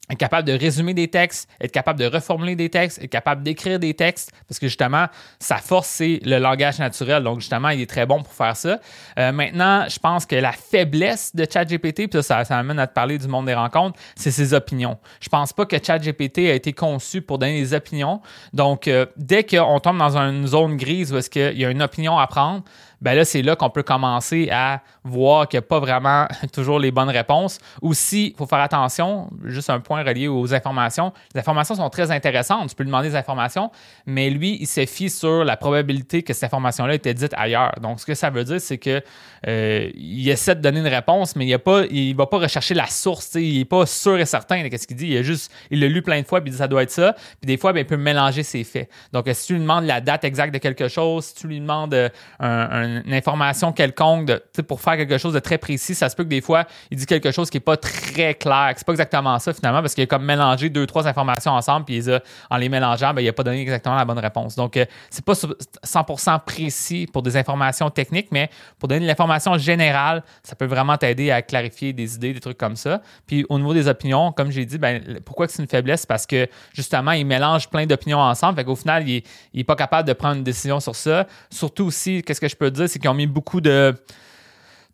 être 0.09 0.17
capable 0.17 0.47
de 0.47 0.53
résumer 0.53 0.93
des 0.93 1.09
textes, 1.09 1.49
être 1.59 1.71
capable 1.71 1.99
de 1.99 2.05
reformuler 2.05 2.55
des 2.55 2.69
textes, 2.69 3.01
être 3.03 3.09
capable 3.09 3.43
d'écrire 3.43 3.77
des 3.77 3.93
textes, 3.93 4.31
parce 4.47 4.57
que 4.59 4.67
justement, 4.67 5.07
sa 5.39 5.57
force, 5.57 5.87
c'est 5.87 6.21
le 6.23 6.37
langage 6.37 6.79
naturel. 6.79 7.23
Donc, 7.23 7.41
justement, 7.41 7.69
il 7.69 7.81
est 7.81 7.89
très 7.89 8.05
bon 8.05 8.23
pour 8.23 8.33
faire 8.33 8.55
ça. 8.55 8.79
Euh, 9.19 9.31
maintenant, 9.33 9.85
je 9.89 9.99
pense 9.99 10.25
que 10.25 10.35
la 10.35 10.53
faiblesse 10.53 11.35
de 11.35 11.45
ChatGPT, 11.51 12.09
puis 12.09 12.23
ça, 12.23 12.45
ça 12.45 12.57
amène 12.57 12.79
à 12.79 12.87
te 12.87 12.93
parler 12.93 13.17
du 13.17 13.27
monde 13.27 13.47
des 13.47 13.53
rencontres, 13.53 13.99
c'est 14.15 14.31
ses 14.31 14.53
opinions. 14.53 14.97
Je 15.19 15.27
pense 15.27 15.51
pas 15.51 15.65
que 15.65 15.75
ChatGPT 15.81 16.39
a 16.49 16.53
été 16.53 16.71
conçu 16.71 17.21
pour 17.21 17.37
donner 17.37 17.59
des 17.59 17.73
opinions. 17.73 18.21
Donc, 18.53 18.87
euh, 18.87 19.05
dès 19.17 19.43
qu'on 19.43 19.79
tombe 19.79 19.97
dans 19.97 20.17
une 20.17 20.47
zone 20.47 20.77
grise 20.77 21.11
où 21.11 21.17
est-ce 21.17 21.29
qu'il 21.29 21.57
y 21.57 21.65
a 21.65 21.69
une 21.69 21.81
opinion 21.81 22.17
à 22.17 22.27
prendre, 22.27 22.63
ben 23.01 23.13
là, 23.13 23.25
c'est 23.25 23.41
là 23.41 23.55
qu'on 23.55 23.69
peut 23.69 23.83
commencer 23.83 24.49
à 24.51 24.81
voir 25.03 25.47
qu'il 25.47 25.59
n'y 25.59 25.65
a 25.65 25.67
pas 25.67 25.79
vraiment 25.79 26.27
toujours 26.53 26.79
les 26.79 26.91
bonnes 26.91 27.09
réponses. 27.09 27.59
Aussi, 27.81 28.31
il 28.33 28.37
faut 28.37 28.45
faire 28.45 28.59
attention, 28.59 29.29
juste 29.43 29.69
un 29.69 29.79
point 29.79 30.03
relié 30.03 30.27
aux 30.27 30.53
informations. 30.53 31.13
Les 31.33 31.39
informations 31.39 31.75
sont 31.75 31.89
très 31.89 32.11
intéressantes, 32.11 32.69
tu 32.69 32.75
peux 32.75 32.83
lui 32.83 32.89
demander 32.89 33.09
des 33.09 33.15
informations, 33.15 33.71
mais 34.05 34.29
lui, 34.29 34.57
il 34.59 34.67
se 34.67 34.85
fie 34.85 35.09
sur 35.09 35.43
la 35.43 35.57
probabilité 35.57 36.23
que 36.23 36.33
cette 36.33 36.45
information-là 36.45 36.93
ait 36.93 36.97
été 36.97 37.13
dite 37.13 37.33
ailleurs. 37.35 37.73
Donc, 37.81 37.99
ce 37.99 38.05
que 38.05 38.15
ça 38.15 38.29
veut 38.29 38.43
dire, 38.43 38.59
c'est 38.59 38.77
que 38.77 39.01
euh, 39.47 39.89
il 39.95 40.27
essaie 40.29 40.55
de 40.55 40.61
donner 40.61 40.79
une 40.79 40.87
réponse, 40.87 41.35
mais 41.35 41.45
il 41.45 41.51
ne 41.51 42.15
va 42.15 42.25
pas 42.25 42.37
rechercher 42.37 42.73
la 42.73 42.87
source, 42.87 43.35
il 43.35 43.59
n'est 43.59 43.65
pas 43.65 43.85
sûr 43.85 44.17
et 44.17 44.25
certain 44.25 44.67
de 44.67 44.77
ce 44.77 44.87
qu'il 44.87 44.97
dit. 44.97 45.07
Il 45.07 45.17
a 45.17 45.21
juste, 45.21 45.51
il 45.69 45.79
l'a 45.79 45.87
lu 45.87 46.01
plein 46.01 46.21
de 46.21 46.25
fois, 46.25 46.41
puis 46.41 46.49
il 46.49 46.53
dit 46.53 46.57
ça 46.57 46.67
doit 46.67 46.83
être 46.83 46.91
ça. 46.91 47.13
Puis 47.13 47.47
des 47.47 47.57
fois, 47.57 47.73
ben, 47.73 47.81
il 47.81 47.85
peut 47.85 47.97
mélanger 47.97 48.43
ses 48.43 48.63
faits. 48.63 48.89
Donc, 49.13 49.25
si 49.33 49.47
tu 49.47 49.53
lui 49.53 49.61
demandes 49.61 49.85
la 49.85 50.01
date 50.01 50.23
exacte 50.23 50.53
de 50.53 50.59
quelque 50.59 50.87
chose, 50.87 51.25
si 51.25 51.35
tu 51.35 51.47
lui 51.47 51.59
demandes 51.59 51.93
euh, 51.93 52.09
un 52.39 52.86
une 53.05 53.13
information 53.13 53.71
quelconque 53.71 54.31
pour 54.67 54.81
faire 54.81 54.97
quelque 54.97 55.17
chose 55.17 55.33
de 55.33 55.39
très 55.39 55.57
précis, 55.57 55.95
ça 55.95 56.09
se 56.09 56.15
peut 56.15 56.23
que 56.23 56.29
des 56.29 56.41
fois, 56.41 56.65
il 56.91 56.97
dit 56.97 57.05
quelque 57.05 57.31
chose 57.31 57.49
qui 57.49 57.57
n'est 57.57 57.61
pas 57.61 57.77
très 57.77 58.33
clair, 58.33 58.73
c'est 58.75 58.85
pas 58.85 58.93
exactement 58.93 59.37
ça 59.39 59.53
finalement, 59.53 59.81
parce 59.81 59.93
qu'il 59.93 60.03
a 60.03 60.07
comme 60.07 60.25
mélangé 60.25 60.69
deux, 60.69 60.85
trois 60.85 61.07
informations 61.07 61.51
ensemble, 61.51 61.85
puis 61.85 62.03
en 62.49 62.57
les 62.57 62.69
mélangeant, 62.69 63.13
ben, 63.13 63.21
il 63.21 63.25
n'a 63.25 63.33
pas 63.33 63.43
donné 63.43 63.61
exactement 63.61 63.95
la 63.95 64.05
bonne 64.05 64.19
réponse. 64.19 64.55
Donc, 64.55 64.77
euh, 64.77 64.85
c'est 65.09 65.23
pas 65.23 65.33
100% 65.33 66.39
précis 66.45 67.07
pour 67.11 67.21
des 67.21 67.37
informations 67.37 67.89
techniques, 67.89 68.29
mais 68.31 68.49
pour 68.79 68.87
donner 68.87 69.01
de 69.01 69.07
l'information 69.07 69.57
générale, 69.57 70.23
ça 70.43 70.55
peut 70.55 70.65
vraiment 70.65 70.97
t'aider 70.97 71.31
à 71.31 71.41
clarifier 71.41 71.93
des 71.93 72.15
idées, 72.15 72.33
des 72.33 72.39
trucs 72.39 72.57
comme 72.57 72.75
ça. 72.75 73.01
Puis 73.25 73.45
au 73.49 73.57
niveau 73.57 73.73
des 73.73 73.87
opinions, 73.87 74.31
comme 74.31 74.51
j'ai 74.51 74.65
dit, 74.65 74.77
ben, 74.77 75.19
pourquoi 75.25 75.47
c'est 75.47 75.61
une 75.61 75.67
faiblesse? 75.67 76.05
Parce 76.05 76.25
que 76.25 76.47
justement, 76.73 77.11
il 77.11 77.25
mélange 77.25 77.69
plein 77.69 77.85
d'opinions 77.85 78.19
ensemble, 78.19 78.57
fait 78.57 78.63
qu'au 78.63 78.75
final, 78.75 79.07
il 79.07 79.23
n'est 79.53 79.63
pas 79.63 79.75
capable 79.75 80.07
de 80.07 80.13
prendre 80.13 80.37
une 80.37 80.43
décision 80.43 80.79
sur 80.79 80.95
ça. 80.95 81.27
Surtout 81.49 81.85
aussi, 81.85 82.21
qu'est-ce 82.23 82.41
que 82.41 82.47
je 82.47 82.55
peux 82.55 82.71
dire, 82.71 82.76
c'est 82.85 82.99
qu'ils 82.99 83.09
ont 83.09 83.15
mis 83.15 83.27
beaucoup 83.27 83.61
de 83.61 83.95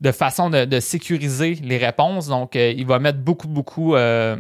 de 0.04 0.66
de, 0.66 0.80
sécuriser 0.80 1.56
les 1.56 1.78
réponses. 1.78 2.28
Donc, 2.28 2.56
euh, 2.56 2.74
il 2.76 2.86
va 2.86 3.00
mettre 3.00 3.20
beaucoup, 3.20 3.48
beaucoup 3.48 3.96
euh, 3.96 4.36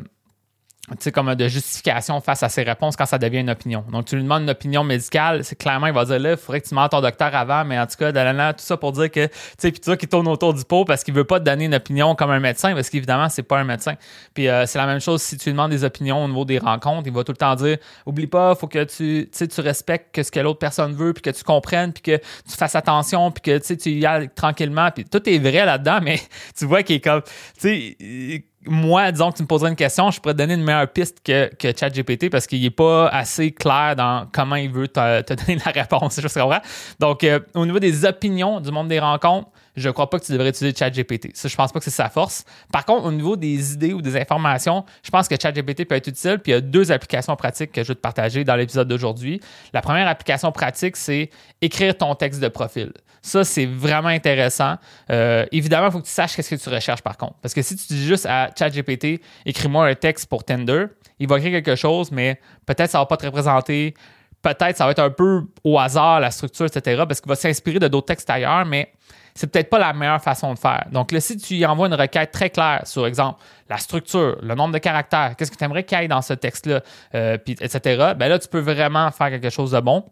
comme 1.13 1.33
de 1.33 1.47
justification 1.47 2.19
face 2.19 2.44
à 2.44 2.50
ses 2.50 2.63
réponses 2.63 2.95
quand 2.95 3.06
ça 3.06 3.18
devient 3.18 3.39
une 3.39 3.50
opinion. 3.50 3.85
Donc, 3.91 4.06
tu 4.06 4.15
lui 4.15 4.24
demandes 4.24 4.44
une 4.44 4.50
opinion 4.50 4.83
médicale, 4.83 5.44
c'est 5.44 5.56
clairement, 5.56 5.88
il 5.88 5.94
va 5.94 6.03
dire 6.03 6.19
là, 6.19 6.31
il 6.31 6.38
faudrait 6.38 6.59
que 6.59 6.68
tu 6.68 6.71
demandes 6.71 6.89
ton 6.89 7.01
docteur 7.01 7.33
avant, 7.33 7.63
mais 7.63 7.80
en 7.80 7.88
tout 7.88 7.95
cas, 7.97 8.12
tout 8.53 8.63
ça 8.63 8.77
pour 8.77 8.91
dire 8.91 9.09
que, 9.09 9.25
tu 9.27 9.33
sais, 9.57 9.71
puis 9.71 9.80
tout 9.80 9.95
qui 9.95 10.07
tourne 10.07 10.27
autour 10.27 10.53
du 10.53 10.65
pot 10.65 10.83
parce 10.83 11.03
qu'il 11.03 11.13
veut 11.13 11.24
pas 11.24 11.39
te 11.39 11.45
donner 11.45 11.65
une 11.65 11.75
opinion 11.75 12.15
comme 12.15 12.31
un 12.31 12.39
médecin, 12.39 12.74
parce 12.74 12.89
qu'évidemment, 12.89 13.30
c'est 13.30 13.44
pas 13.44 13.59
un 13.59 13.63
médecin. 13.63 13.95
Puis, 14.33 14.50
euh, 14.50 14.65
c'est 14.65 14.77
la 14.77 14.85
même 14.85 15.00
chose 15.00 15.21
si 15.21 15.38
tu 15.38 15.45
lui 15.45 15.53
demandes 15.53 15.71
des 15.71 15.85
opinions 15.85 16.24
au 16.24 16.27
niveau 16.27 16.44
des 16.44 16.59
rencontres, 16.59 17.07
il 17.07 17.13
va 17.13 17.24
tout 17.24 17.31
le 17.31 17.38
temps 17.38 17.56
dire, 17.56 17.77
oublie 18.06 18.27
pas, 18.27 18.53
faut 18.56 18.68
que 18.68 18.83
tu, 18.83 19.30
tu 19.31 19.62
respectes 19.62 20.21
ce 20.21 20.31
que 20.31 20.39
l'autre 20.41 20.59
personne 20.59 20.94
veut, 20.94 21.13
puis 21.13 21.21
que 21.21 21.30
tu 21.30 21.44
comprennes, 21.44 21.94
puis 21.94 22.03
que 22.03 22.18
tu 22.18 22.57
fasses 22.57 22.75
attention, 22.75 23.31
puis 23.31 23.41
que, 23.41 23.74
tu 23.74 23.89
y 23.89 24.06
ailles 24.06 24.30
tranquillement, 24.35 24.91
puis 24.91 25.06
tout 25.06 25.27
est 25.30 25.39
vrai 25.39 25.65
là-dedans, 25.65 26.00
mais 26.03 26.19
tu 26.57 26.65
vois 26.65 26.83
qu'il 26.83 26.97
est 26.97 27.01
comme, 27.01 27.21
tu 27.59 27.95
sais, 27.97 28.45
moi, 28.65 29.12
disons 29.12 29.31
que 29.31 29.38
tu 29.38 29.44
me 29.44 29.48
poserais 29.48 29.69
une 29.69 29.75
question, 29.75 30.12
je 30.12 30.19
pourrais 30.19 30.33
te 30.33 30.39
donner 30.39 30.54
une 30.54 30.63
meilleure 30.63 30.88
piste 30.88 31.19
que, 31.24 31.54
que 31.56 31.77
ChatGPT 31.77 32.30
parce 32.30 32.48
qu'il 32.48 32.62
n'est 32.62 32.69
pas 32.69 33.07
assez 33.07 33.51
clair 33.51 33.95
dans 33.95 34.27
comment 34.31 34.56
il 34.56 34.71
veut 34.71 34.88
te, 34.88 35.33
donner 35.45 35.60
la 35.65 35.71
réponse. 35.71 36.19
Je 36.21 36.39
vrai. 36.39 36.62
Donc, 37.00 37.24
euh, 37.24 37.39
au 37.54 37.65
niveau 37.65 37.80
des 37.80 38.06
opinions 38.06 38.60
du 38.60 38.71
monde 38.71 38.88
des 38.88 39.00
rencontres, 39.00 39.50
je 39.75 39.88
ne 39.88 39.94
crois 39.94 40.10
pas 40.10 40.19
que 40.19 40.25
tu 40.25 40.31
devrais 40.31 40.49
utiliser 40.49 40.76
ChatGPT. 40.76 41.35
Ça, 41.35 41.47
je 41.47 41.56
pense 41.56 41.71
pas 41.71 41.80
que 41.80 41.85
c'est 41.85 41.92
sa 41.92 42.09
force. 42.09 42.45
Par 42.71 42.85
contre, 42.85 43.06
au 43.06 43.11
niveau 43.11 43.35
des 43.35 43.73
idées 43.73 43.94
ou 43.94 44.02
des 44.02 44.16
informations, 44.16 44.85
je 45.04 45.09
pense 45.09 45.28
que 45.28 45.35
ChatGPT 45.40 45.85
peut 45.85 45.95
être 45.95 46.07
utile. 46.07 46.40
Puis 46.40 46.52
il 46.52 46.56
y 46.56 46.57
a 46.57 46.61
deux 46.61 46.92
applications 46.92 47.35
pratiques 47.35 47.71
que 47.71 47.83
je 47.83 47.90
vais 47.90 47.95
te 47.95 47.99
partager 47.99 48.44
dans 48.44 48.56
l'épisode 48.56 48.88
d'aujourd'hui. 48.88 49.42
La 49.73 49.81
première 49.81 50.07
application 50.07 50.52
pratique, 50.52 50.95
c'est 50.95 51.30
écrire 51.61 51.97
ton 51.97 52.14
texte 52.16 52.40
de 52.40 52.47
profil. 52.49 52.94
Ça, 53.23 53.45
c'est 53.45 53.65
vraiment 53.65 54.09
intéressant. 54.09 54.75
Euh, 55.09 55.45
évidemment, 55.53 55.87
il 55.87 55.92
faut 55.94 55.99
que 56.01 56.06
tu 56.06 56.11
saches 56.11 56.35
qu'est-ce 56.35 56.53
que 56.53 56.61
tu 56.61 56.69
recherches 56.69 57.01
par 57.01 57.18
contre. 57.18 57.35
Parce 57.42 57.53
que 57.53 57.61
si 57.61 57.77
tu 57.77 57.85
dis 57.94 58.06
juste 58.06 58.25
à 58.25 58.49
ChatGPT, 58.57 59.21
écris-moi 59.45 59.87
un 59.87 59.95
texte 59.95 60.30
pour 60.30 60.44
Tinder, 60.44 60.87
il 61.19 61.30
va 61.30 61.37
écrire 61.37 61.53
quelque 61.53 61.77
chose, 61.77 62.11
mais 62.11 62.37
peut-être 62.65 62.92
ça 62.92 62.99
va 62.99 63.06
pas 63.06 63.15
te 63.15 63.25
représenter. 63.25 63.94
Peut-être 64.42 64.75
ça 64.75 64.83
va 64.83 64.92
être 64.92 64.99
un 64.99 65.09
peu 65.09 65.44
au 65.63 65.80
hasard, 65.80 66.19
la 66.19 66.31
structure, 66.31 66.65
etc. 66.65 67.03
Parce 67.07 67.21
qu'il 67.21 67.30
va 67.30 67.35
s'inspirer 67.35 67.80
de 67.80 67.87
d'autres 67.87 68.07
textes 68.07 68.30
ailleurs, 68.30 68.65
mais 68.65 68.92
c'est 69.33 69.47
peut-être 69.47 69.69
pas 69.69 69.80
la 69.80 69.94
meilleure 69.94 70.21
façon 70.21 70.53
de 70.53 70.59
faire. 70.59 70.85
Donc 70.92 71.13
là, 71.13 71.21
si 71.21 71.37
tu 71.37 71.56
y 71.56 71.65
envoies 71.65 71.87
une 71.87 71.94
requête 71.94 72.31
très 72.31 72.49
claire 72.49 72.81
sur, 72.83 73.07
exemple, 73.07 73.39
la 73.69 73.77
structure, 73.77 74.37
le 74.42 74.53
nombre 74.53 74.73
de 74.73 74.80
caractères, 74.80 75.35
qu'est-ce 75.37 75.49
que 75.49 75.56
tu 75.56 75.63
aimerais 75.63 75.85
qu'il 75.85 75.97
y 75.97 76.03
ait 76.03 76.07
dans 76.09 76.21
ce 76.21 76.33
texte-là, 76.33 76.81
euh, 77.15 77.37
etc., 77.47 77.80
ben 78.18 78.27
là, 78.27 78.37
tu 78.37 78.49
peux 78.49 78.59
vraiment 78.59 79.09
faire 79.11 79.30
quelque 79.30 79.49
chose 79.49 79.71
de 79.71 79.80
bon. 79.80 80.03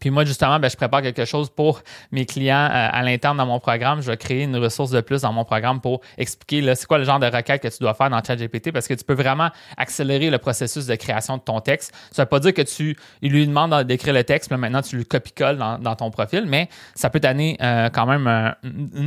Puis 0.00 0.10
moi, 0.10 0.24
justement, 0.24 0.58
ben, 0.58 0.70
je 0.70 0.76
prépare 0.76 1.02
quelque 1.02 1.24
chose 1.24 1.50
pour 1.50 1.82
mes 2.12 2.26
clients 2.26 2.68
euh, 2.70 2.88
à 2.92 3.02
l'interne 3.02 3.36
dans 3.36 3.46
mon 3.46 3.60
programme. 3.60 4.00
Je 4.00 4.10
vais 4.10 4.16
créer 4.16 4.44
une 4.44 4.56
ressource 4.56 4.90
de 4.90 5.00
plus 5.00 5.22
dans 5.22 5.32
mon 5.32 5.44
programme 5.44 5.80
pour 5.80 6.00
expliquer 6.16 6.74
c'est 6.74 6.86
quoi 6.86 6.98
le 6.98 7.04
genre 7.04 7.18
de 7.18 7.26
requête 7.26 7.62
que 7.62 7.68
tu 7.68 7.78
dois 7.80 7.94
faire 7.94 8.10
dans 8.10 8.22
ChatGPT 8.22 8.72
parce 8.72 8.88
que 8.88 8.94
tu 8.94 9.04
peux 9.04 9.14
vraiment 9.14 9.50
accélérer 9.76 10.30
le 10.30 10.38
processus 10.38 10.86
de 10.86 10.94
création 10.94 11.36
de 11.36 11.42
ton 11.42 11.60
texte. 11.60 11.94
Ça 12.12 12.22
ne 12.22 12.24
veut 12.24 12.28
pas 12.28 12.40
dire 12.40 12.54
que 12.54 12.62
tu 12.62 12.96
il 13.22 13.32
lui 13.32 13.46
demande 13.46 13.74
d'écrire 13.84 14.14
le 14.14 14.24
texte, 14.24 14.50
mais 14.50 14.56
maintenant 14.56 14.82
tu 14.82 14.96
le 14.96 15.04
copie-colles 15.04 15.58
dans, 15.58 15.96
ton 15.96 16.10
profil, 16.10 16.44
mais 16.46 16.68
ça 16.94 17.10
peut 17.10 17.20
t'amener 17.20 17.56
euh, 17.60 17.88
quand 17.90 18.06
même, 18.06 18.54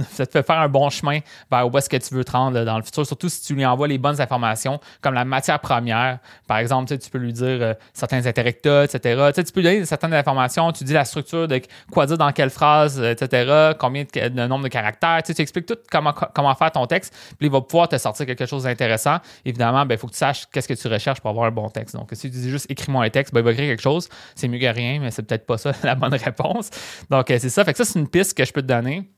ça 0.09 0.25
te 0.25 0.31
fait 0.31 0.45
faire 0.45 0.59
un 0.59 0.67
bon 0.69 0.89
chemin 0.89 1.19
vers 1.49 1.71
où 1.71 1.77
est-ce 1.77 1.89
que 1.89 1.97
tu 1.97 2.13
veux 2.13 2.23
te 2.23 2.31
rendre 2.31 2.63
dans 2.63 2.77
le 2.77 2.83
futur, 2.83 3.05
surtout 3.05 3.29
si 3.29 3.41
tu 3.41 3.55
lui 3.55 3.65
envoies 3.65 3.87
les 3.87 3.97
bonnes 3.97 4.19
informations 4.19 4.79
comme 5.01 5.13
la 5.13 5.25
matière 5.25 5.59
première. 5.59 6.19
Par 6.47 6.57
exemple, 6.57 6.97
tu 6.97 7.09
peux 7.09 7.17
lui 7.17 7.33
dire 7.33 7.45
euh, 7.61 7.73
certains 7.93 8.25
intérêts 8.25 8.51
etc. 8.51 9.31
Tu, 9.35 9.43
peux 9.53 9.61
lui 9.61 9.63
donner 9.63 9.85
certaines 9.85 10.13
informations, 10.13 10.71
tu 10.71 10.80
dis 10.83 10.93
la 10.93 11.05
structure 11.05 11.47
de 11.47 11.61
quoi 11.91 12.05
dire 12.05 12.17
dans 12.17 12.31
quelle 12.31 12.49
phrase, 12.49 13.01
etc., 13.01 13.73
combien 13.79 14.03
de, 14.03 14.47
nombre 14.47 14.63
de 14.63 14.69
caractères. 14.69 15.21
Tu, 15.23 15.33
tu 15.33 15.41
expliques 15.41 15.65
tout 15.65 15.77
comment, 15.89 16.13
comment 16.13 16.53
faire 16.55 16.71
ton 16.71 16.85
texte, 16.85 17.13
puis 17.37 17.47
il 17.47 17.51
va 17.51 17.61
pouvoir 17.61 17.87
te 17.87 17.97
sortir 17.97 18.25
quelque 18.25 18.45
chose 18.45 18.63
d'intéressant. 18.63 19.17
Évidemment, 19.45 19.83
il 19.83 19.87
ben, 19.87 19.97
faut 19.97 20.07
que 20.07 20.13
tu 20.13 20.17
saches 20.17 20.45
qu'est-ce 20.51 20.67
que 20.67 20.73
tu 20.73 20.87
recherches 20.87 21.21
pour 21.21 21.29
avoir 21.29 21.45
un 21.45 21.51
bon 21.51 21.69
texte. 21.69 21.95
Donc, 21.95 22.09
si 22.13 22.29
tu 22.29 22.37
dis 22.37 22.49
juste 22.49 22.69
écris-moi 22.69 23.05
un 23.05 23.09
texte, 23.09 23.33
ben, 23.33 23.41
il 23.41 23.43
va 23.43 23.51
écrire 23.51 23.69
quelque 23.69 23.81
chose. 23.81 24.09
C'est 24.35 24.47
mieux 24.47 24.59
que 24.59 24.65
rien, 24.65 24.99
mais 24.99 25.11
c'est 25.11 25.23
peut-être 25.23 25.45
pas 25.45 25.57
ça 25.57 25.71
la 25.83 25.95
bonne 25.95 26.13
réponse. 26.13 26.69
Donc, 27.09 27.25
c'est 27.27 27.49
ça. 27.49 27.63
Fait 27.63 27.73
que 27.73 27.77
ça, 27.77 27.85
c'est 27.85 27.99
une 27.99 28.09
piste 28.09 28.37
que 28.37 28.45
je 28.45 28.53
peux 28.53 28.61
te 28.61 28.67
donner. 28.67 29.09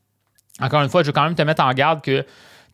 Encore 0.59 0.81
une 0.81 0.89
fois, 0.89 1.01
je 1.01 1.07
veux 1.07 1.13
quand 1.13 1.23
même 1.23 1.35
te 1.35 1.41
mettre 1.41 1.63
en 1.63 1.73
garde 1.73 2.01
que 2.01 2.21
tu 2.21 2.27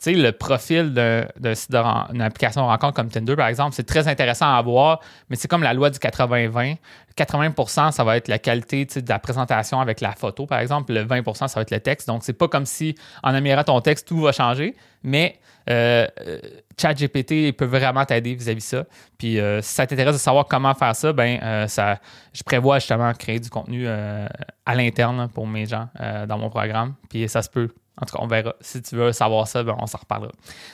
le 0.08 0.32
profil 0.32 0.94
d'une 0.94 2.22
application 2.22 2.62
de 2.62 2.68
rencontre 2.68 2.94
comme 2.94 3.10
Tinder, 3.10 3.36
par 3.36 3.48
exemple, 3.48 3.76
c'est 3.76 3.86
très 3.86 4.08
intéressant 4.08 4.54
à 4.54 4.62
voir, 4.62 5.00
mais 5.30 5.36
c'est 5.36 5.48
comme 5.48 5.64
la 5.64 5.74
loi 5.74 5.90
du 5.90 6.00
80-20. 6.00 6.78
80% 7.18 7.92
ça 7.92 8.04
va 8.06 8.16
être 8.16 8.30
la 8.30 8.40
qualité 8.40 8.86
de 8.86 9.10
la 9.10 9.20
présentation 9.20 9.82
avec 9.82 10.00
la 10.00 10.14
photo, 10.14 10.46
par 10.46 10.60
exemple. 10.60 10.94
Le 10.94 11.04
20% 11.04 11.48
ça 11.48 11.54
va 11.56 11.62
être 11.62 11.72
le 11.72 11.80
texte. 11.80 12.08
Donc, 12.08 12.24
c'est 12.24 12.34
pas 12.34 12.48
comme 12.48 12.66
si 12.66 12.96
en 13.24 13.34
améliorant 13.34 13.64
ton 13.64 13.82
texte, 13.82 14.08
tout 14.08 14.22
va 14.22 14.32
changer, 14.32 14.76
mais 15.04 15.40
euh, 15.70 16.08
euh 16.26 16.40
ChatGPT 16.80 17.52
peut 17.58 17.66
vraiment 17.66 18.06
t'aider 18.06 18.34
vis-à-vis 18.34 18.62
de 18.62 18.62
ça. 18.62 18.86
Puis, 19.18 19.38
euh, 19.38 19.62
si 19.62 19.74
ça 19.74 19.86
t'intéresse 19.86 20.16
de 20.16 20.20
savoir 20.20 20.46
comment 20.46 20.74
faire 20.74 20.96
ça, 20.96 21.12
ben, 21.12 21.38
euh, 21.44 21.68
ça, 21.68 22.00
je 22.32 22.42
prévois 22.42 22.80
justement 22.80 23.12
créer 23.14 23.42
du 23.42 23.50
contenu 23.50 23.86
à 23.86 24.76
l'interne 24.76 25.28
pour 25.28 25.46
mes 25.46 25.66
gens 25.66 25.90
dans 26.28 26.38
mon 26.38 26.50
programme. 26.50 26.94
Puis, 27.10 27.28
ça 27.28 27.42
se 27.42 27.50
peut 27.50 27.68
en 28.02 28.06
tout 28.06 28.16
cas, 28.16 28.24
on 28.24 28.28
verra. 28.28 28.56
Si 28.62 28.82
tu 28.82 28.96
veux 28.96 29.12
savoir 29.12 29.48
ça, 29.48 29.64
ben, 29.64 29.76
on 29.80 29.88
s'en 29.88 29.98
reparlera. 29.98 30.32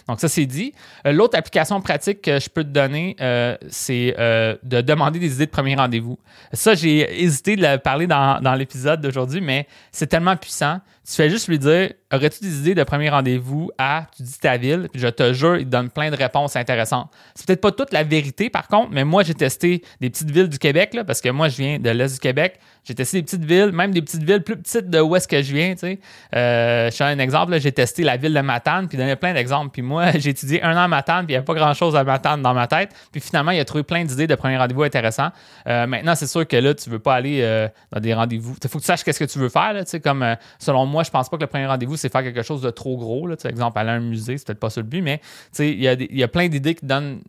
Donc, 0.08 0.20
ça, 0.20 0.28
c'est 0.28 0.46
dit. 0.46 0.74
Euh, 1.06 1.12
l'autre 1.12 1.38
application 1.38 1.82
pratique 1.82 2.22
que 2.22 2.40
je 2.40 2.50
peux 2.50 2.64
te 2.64 2.70
donner, 2.70 3.16
euh, 3.20 3.58
c'est 3.70 4.16
euh, 4.20 4.56
de 4.64 4.82
demander 4.82 5.20
des 5.20 5.34
idées 5.34 5.48
de 5.48 5.52
premier 5.52 5.76
rendez-vous. 5.76 6.20
Ça, 6.54 6.76
j'ai 6.76 7.24
hésité 7.24 7.56
de 7.56 7.62
le 7.62 7.78
parler 7.78 8.08
dans, 8.08 8.40
dans 8.42 8.54
l'épisode 8.54 9.02
d'aujourd'hui, 9.02 9.42
mais 9.42 9.68
c'est 9.92 10.08
tellement 10.08 10.36
puissant. 10.36 10.80
Tu 11.08 11.14
fais 11.14 11.30
juste 11.30 11.48
lui 11.48 11.60
dire 11.60 11.92
Aurais-tu 12.16 12.44
des 12.44 12.60
idées 12.60 12.76
de 12.76 12.84
premier 12.84 13.10
rendez-vous 13.10 13.72
à, 13.78 14.08
tu 14.16 14.24
dis 14.24 14.38
ta 14.40 14.58
ville, 14.58 14.88
puis 14.92 15.02
je 15.02 15.08
te 15.08 15.34
jure, 15.34 15.58
il 15.58 15.66
te 15.66 15.70
donne 15.70 15.90
plein 15.90 16.12
de 16.12 16.16
réponses 16.16 16.56
intéressantes. 16.56 17.12
C'est 17.34 17.46
peut-être 17.48 17.62
pas 17.62 17.72
toute 17.72 17.92
la 17.92 18.04
vérité, 18.04 18.50
par 18.50 18.68
contre, 18.68 18.92
mais 18.92 19.04
moi, 19.04 19.24
j'ai 19.24 19.34
testé 19.34 19.84
des 20.00 20.10
petites 20.10 20.32
villes 20.32 20.48
du 20.48 20.60
Québec, 20.60 20.94
là, 20.94 21.04
parce 21.04 21.20
que 21.20 21.30
moi, 21.30 21.50
je 21.50 21.58
viens 21.58 21.80
de 21.80 21.90
l'Est 21.90 22.14
du 22.14 22.20
Québec. 22.20 22.60
J'ai 22.86 22.94
testé 22.94 23.18
des 23.18 23.24
petites 23.24 23.44
villes, 23.44 23.72
même 23.72 23.92
des 23.92 24.02
petites 24.04 24.22
villes 24.22 24.44
plus 24.44 24.58
petites 24.58 24.92
de 24.92 25.00
où 25.00 25.16
est-ce 25.16 25.28
que 25.28 25.42
je 25.42 25.54
viens, 25.54 25.74
tu 25.74 25.80
sais. 25.80 26.00
Euh, 26.36 26.92
je 26.92 26.96
fais 26.96 27.04
un 27.04 27.18
exemple, 27.18 27.60
j'ai 27.60 27.72
testé 27.72 28.04
la 28.04 28.16
ville 28.16 28.34
de 28.34 28.42
Matane, 28.42 28.88
puis 28.88 28.96
il 28.96 29.02
donnait 29.02 29.16
plein 29.16 29.34
d'exemples. 29.34 29.72
Puis 29.72 29.82
moi, 29.82 30.12
j'ai 30.16 30.30
étudié 30.30 30.62
un 30.62 30.74
an 30.78 30.82
à 30.82 30.88
Matane, 30.88 31.26
puis 31.26 31.34
il 31.34 31.34
n'y 31.34 31.38
avait 31.38 31.46
pas 31.46 31.56
grand-chose 31.56 31.96
à 31.96 32.04
Matane 32.04 32.44
dans 32.44 32.54
ma 32.54 32.68
tête. 32.68 32.92
Puis 33.12 33.22
finalement, 33.22 33.50
il 33.52 33.60
a 33.60 33.66
trouvé 33.66 33.84
plein 33.84 34.06
d'idées 34.06 34.28
de 34.28 34.36
premier 34.36 34.58
rendez-vous 34.58 34.84
intéressants. 34.84 35.32
Euh, 35.68 35.88
maintenant, 35.88 36.14
c'est 36.14 36.28
sûr 36.28 36.48
que 36.48 36.58
là, 36.58 36.76
tu 36.76 36.92
veux 36.92 37.00
pas 37.00 37.16
aller 37.16 37.40
euh, 37.42 37.68
dans 37.92 38.00
des 38.00 38.14
rendez-vous. 38.14 38.56
Il 38.64 38.70
faut 38.70 38.78
que 38.78 38.84
tu 38.84 38.88
saches 38.88 39.04
qu'est-ce 39.04 39.20
que 39.20 39.26
tu 39.26 39.40
veux 39.40 39.50
faire, 39.50 39.74
tu 39.80 39.84
sais, 39.88 40.00
comme, 40.00 40.36
selon 40.60 40.86
moi, 40.86 41.02
je 41.02 41.10
pense 41.10 41.28
pas 41.28 41.38
que 41.38 41.42
le 41.42 41.48
premier 41.48 41.66
rendez-vous, 41.66 41.98
c'est 41.98 42.12
faire 42.12 42.24
quelque 42.24 42.44
chose 42.44 42.62
de 42.62 42.70
trop 42.70 42.98
gros. 42.98 43.26
Là, 43.26 43.36
exemple, 43.46 43.80
aller 43.80 43.90
à 43.90 43.94
un 43.94 44.00
musée, 44.00 44.38
c'est 44.38 44.46
peut-être 44.46 44.60
pas 44.60 44.70
ça 44.70 44.82
le 44.82 44.88
but, 44.88 45.02
mais 45.02 45.22
il 45.58 45.82
y, 45.82 45.88
a 45.88 45.96
y 45.98 46.24
a 46.24 46.28
plein 46.28 46.48
d'idées 46.48 46.76
qui 46.76 46.86
donnent 46.86 47.22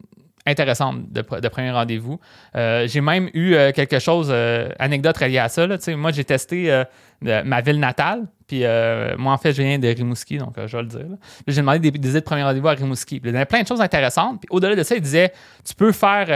intéressantes 0.46 1.12
de, 1.12 1.22
de 1.22 1.48
premier 1.48 1.70
rendez-vous. 1.70 2.18
Euh, 2.54 2.86
j'ai 2.86 3.00
même 3.00 3.28
eu 3.34 3.54
euh, 3.54 3.72
quelque 3.72 3.98
chose, 3.98 4.28
euh, 4.30 4.68
anecdote 4.78 5.16
reliée 5.16 5.38
à 5.38 5.48
ça. 5.48 5.66
Là, 5.66 5.76
moi, 5.96 6.12
j'ai 6.12 6.24
testé 6.24 6.84
ma 7.20 7.60
ville 7.60 7.80
natale. 7.80 8.26
Puis 8.46 8.62
moi, 9.18 9.32
en 9.32 9.38
fait, 9.38 9.52
je 9.52 9.62
viens 9.62 9.78
de 9.78 9.88
Rimouski, 9.88 10.38
donc 10.38 10.54
je 10.66 10.76
vais 10.76 10.82
le 10.82 10.88
dire. 10.88 11.06
J'ai 11.46 11.60
demandé 11.60 11.90
des, 11.90 11.98
idées 11.98 12.12
de 12.12 12.20
premier 12.20 12.42
rendez-vous 12.42 12.68
à 12.68 12.72
Rimouski. 12.72 13.20
il 13.22 13.26
y 13.26 13.36
avait 13.36 13.44
plein 13.44 13.62
de 13.62 13.66
choses 13.66 13.80
intéressantes. 13.80 14.40
Puis 14.40 14.48
au-delà 14.50 14.74
de 14.74 14.82
ça, 14.82 14.94
il 14.94 15.00
disait 15.00 15.32
tu 15.64 15.74
peux 15.74 15.92
faire 15.92 16.28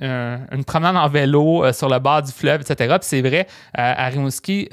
une 0.00 0.64
promenade 0.64 0.96
en 0.96 1.08
vélo 1.08 1.72
sur 1.72 1.88
le 1.88 1.98
bord 1.98 2.22
du 2.22 2.32
fleuve, 2.32 2.62
etc. 2.62 2.96
Puis 2.98 3.08
c'est 3.08 3.22
vrai, 3.22 3.46
à 3.74 4.08
Rimouski, 4.08 4.68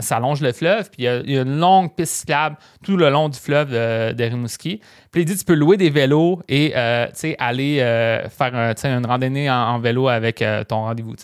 ça 0.00 0.20
longe 0.20 0.40
le 0.40 0.52
fleuve. 0.52 0.90
Puis 0.90 1.04
il 1.04 1.30
y, 1.30 1.38
a, 1.38 1.42
une 1.42 1.58
longue 1.58 1.94
piste 1.94 2.14
cyclable 2.14 2.56
tout 2.84 2.96
le 2.96 3.10
long 3.10 3.28
du 3.28 3.38
fleuve 3.38 3.70
de 3.70 4.24
Rimouski. 4.24 4.80
Puis 5.10 5.22
il 5.22 5.24
dit 5.24 5.36
tu 5.36 5.44
peux 5.44 5.54
louer 5.54 5.76
des 5.76 5.90
vélos 5.90 6.40
et 6.48 6.74
aller 6.74 7.78
faire 8.30 8.74
une 8.84 9.06
randonnée 9.06 9.50
en, 9.50 9.78
vélo 9.78 10.08
avec 10.08 10.44
ton 10.68 10.82
rendez-vous. 10.82 11.14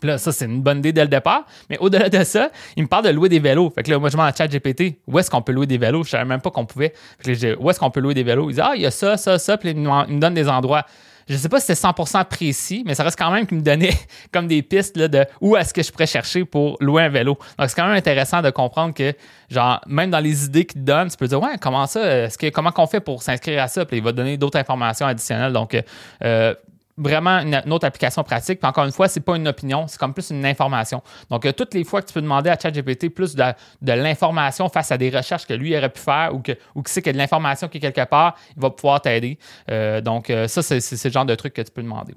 Puis 0.00 0.08
là, 0.08 0.18
ça, 0.18 0.32
c'est 0.32 0.46
une 0.46 0.62
bonne 0.62 0.78
idée 0.78 0.92
dès 0.92 1.02
le 1.02 1.08
départ. 1.08 1.44
Mais 1.70 1.78
au-delà 1.78 2.08
de 2.08 2.24
ça, 2.24 2.50
il 2.76 2.82
me 2.82 2.88
parle 2.88 3.04
de 3.04 3.10
louer 3.10 3.28
des 3.28 3.38
vélos. 3.38 3.70
Fait 3.70 3.82
que 3.82 3.90
là, 3.90 3.98
moi, 3.98 4.08
je 4.08 4.14
demande 4.14 4.28
à 4.28 4.36
ChatGPT, 4.36 4.98
où 5.06 5.18
est-ce 5.18 5.30
qu'on 5.30 5.42
peut 5.42 5.52
louer 5.52 5.66
des 5.66 5.78
vélos? 5.78 6.04
Je 6.04 6.10
savais 6.10 6.24
même 6.24 6.40
pas 6.40 6.50
qu'on 6.50 6.66
pouvait. 6.66 6.92
Fait 7.18 7.34
que 7.34 7.46
là, 7.46 7.54
où 7.58 7.70
est-ce 7.70 7.80
qu'on 7.80 7.90
peut 7.90 8.00
louer 8.00 8.14
des 8.14 8.22
vélos? 8.22 8.50
Il 8.50 8.54
dit, 8.54 8.60
ah, 8.60 8.72
il 8.74 8.82
y 8.82 8.86
a 8.86 8.90
ça, 8.90 9.16
ça, 9.16 9.38
ça. 9.38 9.56
Puis 9.56 9.70
il 9.70 9.76
me 9.76 10.18
donne 10.18 10.34
des 10.34 10.48
endroits. 10.48 10.84
Je 11.28 11.36
sais 11.36 11.48
pas 11.48 11.58
si 11.58 11.66
c'est 11.66 11.86
100% 11.86 12.24
précis, 12.26 12.84
mais 12.86 12.94
ça 12.94 13.02
reste 13.02 13.18
quand 13.18 13.32
même 13.32 13.46
qu'il 13.46 13.58
me 13.58 13.62
donnait 13.62 13.94
comme 14.32 14.46
des 14.46 14.62
pistes 14.62 14.96
là, 14.96 15.08
de 15.08 15.24
où 15.40 15.56
est-ce 15.56 15.74
que 15.74 15.82
je 15.82 15.90
pourrais 15.90 16.06
chercher 16.06 16.44
pour 16.44 16.76
louer 16.80 17.02
un 17.02 17.08
vélo. 17.08 17.36
Donc, 17.58 17.68
c'est 17.68 17.74
quand 17.74 17.86
même 17.86 17.96
intéressant 17.96 18.42
de 18.42 18.50
comprendre 18.50 18.94
que, 18.94 19.12
genre, 19.50 19.80
même 19.88 20.10
dans 20.10 20.20
les 20.20 20.44
idées 20.44 20.64
qu'il 20.64 20.80
te 20.80 20.86
donne, 20.86 21.08
tu 21.08 21.16
peux 21.16 21.26
dire, 21.26 21.42
ouais, 21.42 21.56
comment 21.60 21.86
ça, 21.86 22.24
est-ce 22.24 22.38
que, 22.38 22.48
comment 22.50 22.70
qu'on 22.70 22.86
fait 22.86 23.00
pour 23.00 23.24
s'inscrire 23.24 23.60
à 23.60 23.66
ça? 23.66 23.84
Puis 23.84 23.96
il 23.96 24.04
va 24.04 24.12
donner 24.12 24.36
d'autres 24.36 24.58
informations 24.58 25.06
additionnelles. 25.06 25.52
Donc, 25.52 25.76
euh, 26.22 26.54
vraiment 26.98 27.38
une, 27.40 27.72
autre 27.72 27.86
application 27.86 28.22
pratique. 28.22 28.60
Puis 28.60 28.68
encore 28.68 28.84
une 28.84 28.92
fois, 28.92 29.08
c'est 29.08 29.20
pas 29.20 29.36
une 29.36 29.48
opinion, 29.48 29.86
c'est 29.86 29.98
comme 29.98 30.14
plus 30.14 30.30
une 30.30 30.44
information. 30.44 31.02
Donc, 31.30 31.44
euh, 31.44 31.52
toutes 31.52 31.74
les 31.74 31.84
fois 31.84 32.00
que 32.02 32.06
tu 32.06 32.14
peux 32.14 32.22
demander 32.22 32.50
à 32.50 32.58
ChatGPT 32.58 33.10
plus 33.10 33.34
de, 33.34 33.44
l'information 33.82 34.68
face 34.68 34.90
à 34.92 34.98
des 34.98 35.10
recherches 35.10 35.46
que 35.46 35.54
lui 35.54 35.76
aurait 35.76 35.90
pu 35.90 36.00
faire 36.00 36.34
ou 36.34 36.40
que 36.40 36.52
ou 36.74 36.82
sait 36.86 37.02
qu'il 37.02 37.08
y 37.08 37.10
a 37.10 37.12
de 37.14 37.18
l'information 37.18 37.68
qui 37.68 37.78
est 37.78 37.80
quelque 37.80 38.08
part, 38.08 38.36
il 38.56 38.62
va 38.62 38.70
pouvoir 38.70 39.00
t'aider. 39.00 39.38
Euh, 39.70 40.00
donc, 40.00 40.30
euh, 40.30 40.48
ça, 40.48 40.62
c'est, 40.62 40.80
c'est, 40.80 41.08
le 41.08 41.12
genre 41.12 41.26
de 41.26 41.34
truc 41.34 41.54
que 41.54 41.62
tu 41.62 41.70
peux 41.70 41.82
demander. 41.82 42.14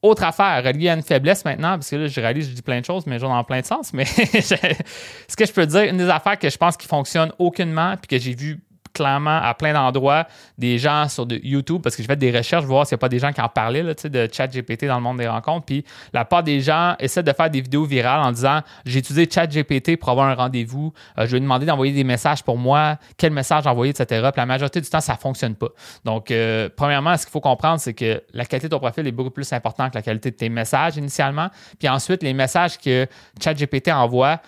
Autre 0.00 0.22
affaire, 0.22 0.62
reliée 0.62 0.90
à 0.90 0.94
une 0.94 1.02
faiblesse 1.02 1.44
maintenant, 1.44 1.70
parce 1.70 1.90
que 1.90 1.96
là, 1.96 2.06
je 2.06 2.20
réalise, 2.20 2.48
je 2.48 2.54
dis 2.54 2.62
plein 2.62 2.78
de 2.78 2.84
choses, 2.84 3.04
mais 3.06 3.18
genre 3.18 3.34
dans 3.34 3.42
plein 3.42 3.60
de 3.60 3.66
sens. 3.66 3.92
Mais 3.92 4.04
ce 4.04 5.36
que 5.36 5.44
je 5.44 5.52
peux 5.52 5.66
dire, 5.66 5.82
une 5.82 5.96
des 5.96 6.08
affaires 6.08 6.38
que 6.38 6.48
je 6.48 6.56
pense 6.56 6.76
qui 6.76 6.86
fonctionne 6.86 7.32
aucunement, 7.40 7.96
puis 7.96 8.06
que 8.16 8.22
j'ai 8.22 8.34
vu 8.34 8.60
clairement 8.92 9.40
à 9.42 9.54
plein 9.54 9.72
d'endroits 9.72 10.26
des 10.56 10.78
gens 10.78 11.08
sur 11.08 11.26
de 11.26 11.40
YouTube 11.42 11.80
parce 11.82 11.96
que 11.96 12.02
j'ai 12.02 12.06
fait 12.06 12.16
des 12.16 12.36
recherches, 12.36 12.64
voir 12.64 12.86
s'il 12.86 12.94
n'y 12.94 12.98
a 12.98 13.00
pas 13.00 13.08
des 13.08 13.18
gens 13.18 13.32
qui 13.32 13.40
en 13.40 13.48
parlaient 13.48 13.82
là, 13.82 13.94
de 13.94 14.28
chat 14.32 14.46
GPT 14.46 14.86
dans 14.86 14.96
le 14.96 15.02
monde 15.02 15.18
des 15.18 15.28
rencontres. 15.28 15.66
Puis 15.66 15.84
la 16.12 16.24
part 16.24 16.42
des 16.42 16.60
gens 16.60 16.94
essaient 16.98 17.22
de 17.22 17.32
faire 17.32 17.50
des 17.50 17.60
vidéos 17.60 17.84
virales 17.84 18.20
en 18.20 18.32
disant 18.32 18.60
j'ai 18.84 19.00
utilisé 19.00 19.28
chat 19.30 19.46
GPT 19.46 19.96
pour 19.98 20.08
avoir 20.08 20.28
un 20.28 20.34
rendez-vous, 20.34 20.92
euh, 21.18 21.26
je 21.26 21.32
vais 21.32 21.40
demander 21.40 21.66
d'envoyer 21.66 21.92
des 21.92 22.04
messages 22.04 22.42
pour 22.42 22.56
moi, 22.56 22.96
quel 23.16 23.32
message 23.32 23.66
envoyer, 23.66 23.90
etc. 23.90 24.28
Puis 24.32 24.40
la 24.40 24.46
majorité 24.46 24.80
du 24.80 24.88
temps, 24.88 25.00
ça 25.00 25.14
ne 25.14 25.18
fonctionne 25.18 25.54
pas. 25.54 25.68
Donc, 26.04 26.30
euh, 26.30 26.68
premièrement, 26.74 27.16
ce 27.16 27.24
qu'il 27.24 27.32
faut 27.32 27.40
comprendre, 27.40 27.80
c'est 27.80 27.94
que 27.94 28.22
la 28.32 28.44
qualité 28.44 28.68
de 28.68 28.72
ton 28.72 28.80
profil 28.80 29.06
est 29.06 29.12
beaucoup 29.12 29.30
plus 29.30 29.52
importante 29.52 29.92
que 29.92 29.98
la 29.98 30.02
qualité 30.02 30.30
de 30.30 30.36
tes 30.36 30.48
messages 30.48 30.96
initialement. 30.96 31.48
Puis 31.78 31.88
ensuite, 31.88 32.22
les 32.22 32.34
messages 32.34 32.78
que 32.78 33.06
ChatGPT 33.42 33.92
envoie 33.92 34.40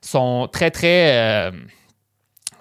sont 0.00 0.48
très, 0.52 0.70
très. 0.70 1.12
Euh, 1.16 1.50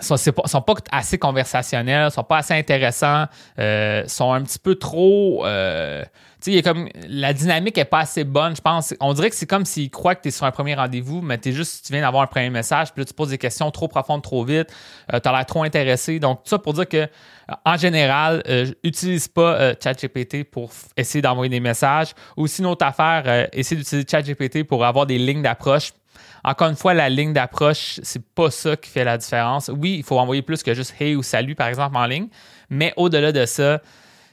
sont, 0.03 0.17
sont 0.17 0.61
pas 0.61 0.75
assez 0.91 1.17
conversationnels, 1.17 2.11
sont 2.11 2.23
pas 2.23 2.37
assez 2.37 2.53
intéressants, 2.53 3.25
euh, 3.59 4.03
sont 4.07 4.31
un 4.31 4.41
petit 4.41 4.59
peu 4.59 4.75
trop. 4.75 5.45
Euh, 5.45 6.03
tu 6.43 6.53
sais, 6.53 6.61
comme 6.61 6.89
la 7.07 7.33
dynamique 7.33 7.77
est 7.77 7.85
pas 7.85 7.99
assez 7.99 8.23
bonne, 8.23 8.55
je 8.55 8.61
pense. 8.61 8.93
On 8.99 9.13
dirait 9.13 9.29
que 9.29 9.35
c'est 9.35 9.45
comme 9.45 9.65
s'ils 9.65 9.89
croient 9.89 10.15
que 10.15 10.23
tu 10.23 10.27
es 10.27 10.31
sur 10.31 10.45
un 10.45 10.51
premier 10.51 10.75
rendez-vous, 10.75 11.21
mais 11.21 11.37
tu 11.37 11.49
es 11.49 11.51
juste, 11.53 11.85
tu 11.85 11.93
viens 11.93 12.01
d'avoir 12.01 12.23
un 12.23 12.27
premier 12.27 12.49
message, 12.49 12.91
puis 12.91 13.01
là, 13.01 13.05
tu 13.05 13.13
poses 13.13 13.29
des 13.29 13.37
questions 13.37 13.71
trop 13.71 13.87
profondes, 13.87 14.21
trop 14.21 14.43
vite, 14.43 14.67
euh, 15.13 15.19
as 15.23 15.31
l'air 15.31 15.45
trop 15.45 15.63
intéressé. 15.63 16.19
Donc, 16.19 16.43
tout 16.43 16.49
ça 16.49 16.59
pour 16.59 16.73
dire 16.73 16.87
que, 16.87 17.07
en 17.65 17.77
général, 17.77 18.43
utilise 18.83 19.27
pas 19.27 19.73
ChatGPT 19.81 20.43
pour 20.43 20.71
essayer 20.95 21.21
d'envoyer 21.21 21.49
des 21.49 21.59
messages. 21.59 22.13
Ou 22.37 22.47
sinon, 22.47 22.75
ta 22.75 22.87
affaire, 22.87 23.49
essayer 23.51 23.77
d'utiliser 23.77 24.07
ChatGPT 24.09 24.63
pour 24.63 24.85
avoir 24.85 25.05
des 25.05 25.17
lignes 25.17 25.41
d'approche 25.41 25.91
encore 26.43 26.69
une 26.69 26.75
fois, 26.75 26.93
la 26.93 27.09
ligne 27.09 27.33
d'approche, 27.33 27.99
c'est 28.03 28.23
pas 28.23 28.51
ça 28.51 28.75
qui 28.75 28.89
fait 28.89 29.03
la 29.03 29.17
différence. 29.17 29.69
Oui, 29.69 29.95
il 29.97 30.03
faut 30.03 30.19
envoyer 30.19 30.41
plus 30.41 30.61
que 30.63 30.73
juste 30.73 30.93
hey 30.99 31.15
ou 31.15 31.23
salut, 31.23 31.55
par 31.55 31.67
exemple, 31.67 31.95
en 31.95 32.05
ligne. 32.05 32.27
Mais 32.69 32.93
au-delà 32.97 33.31
de 33.31 33.45
ça, 33.45 33.79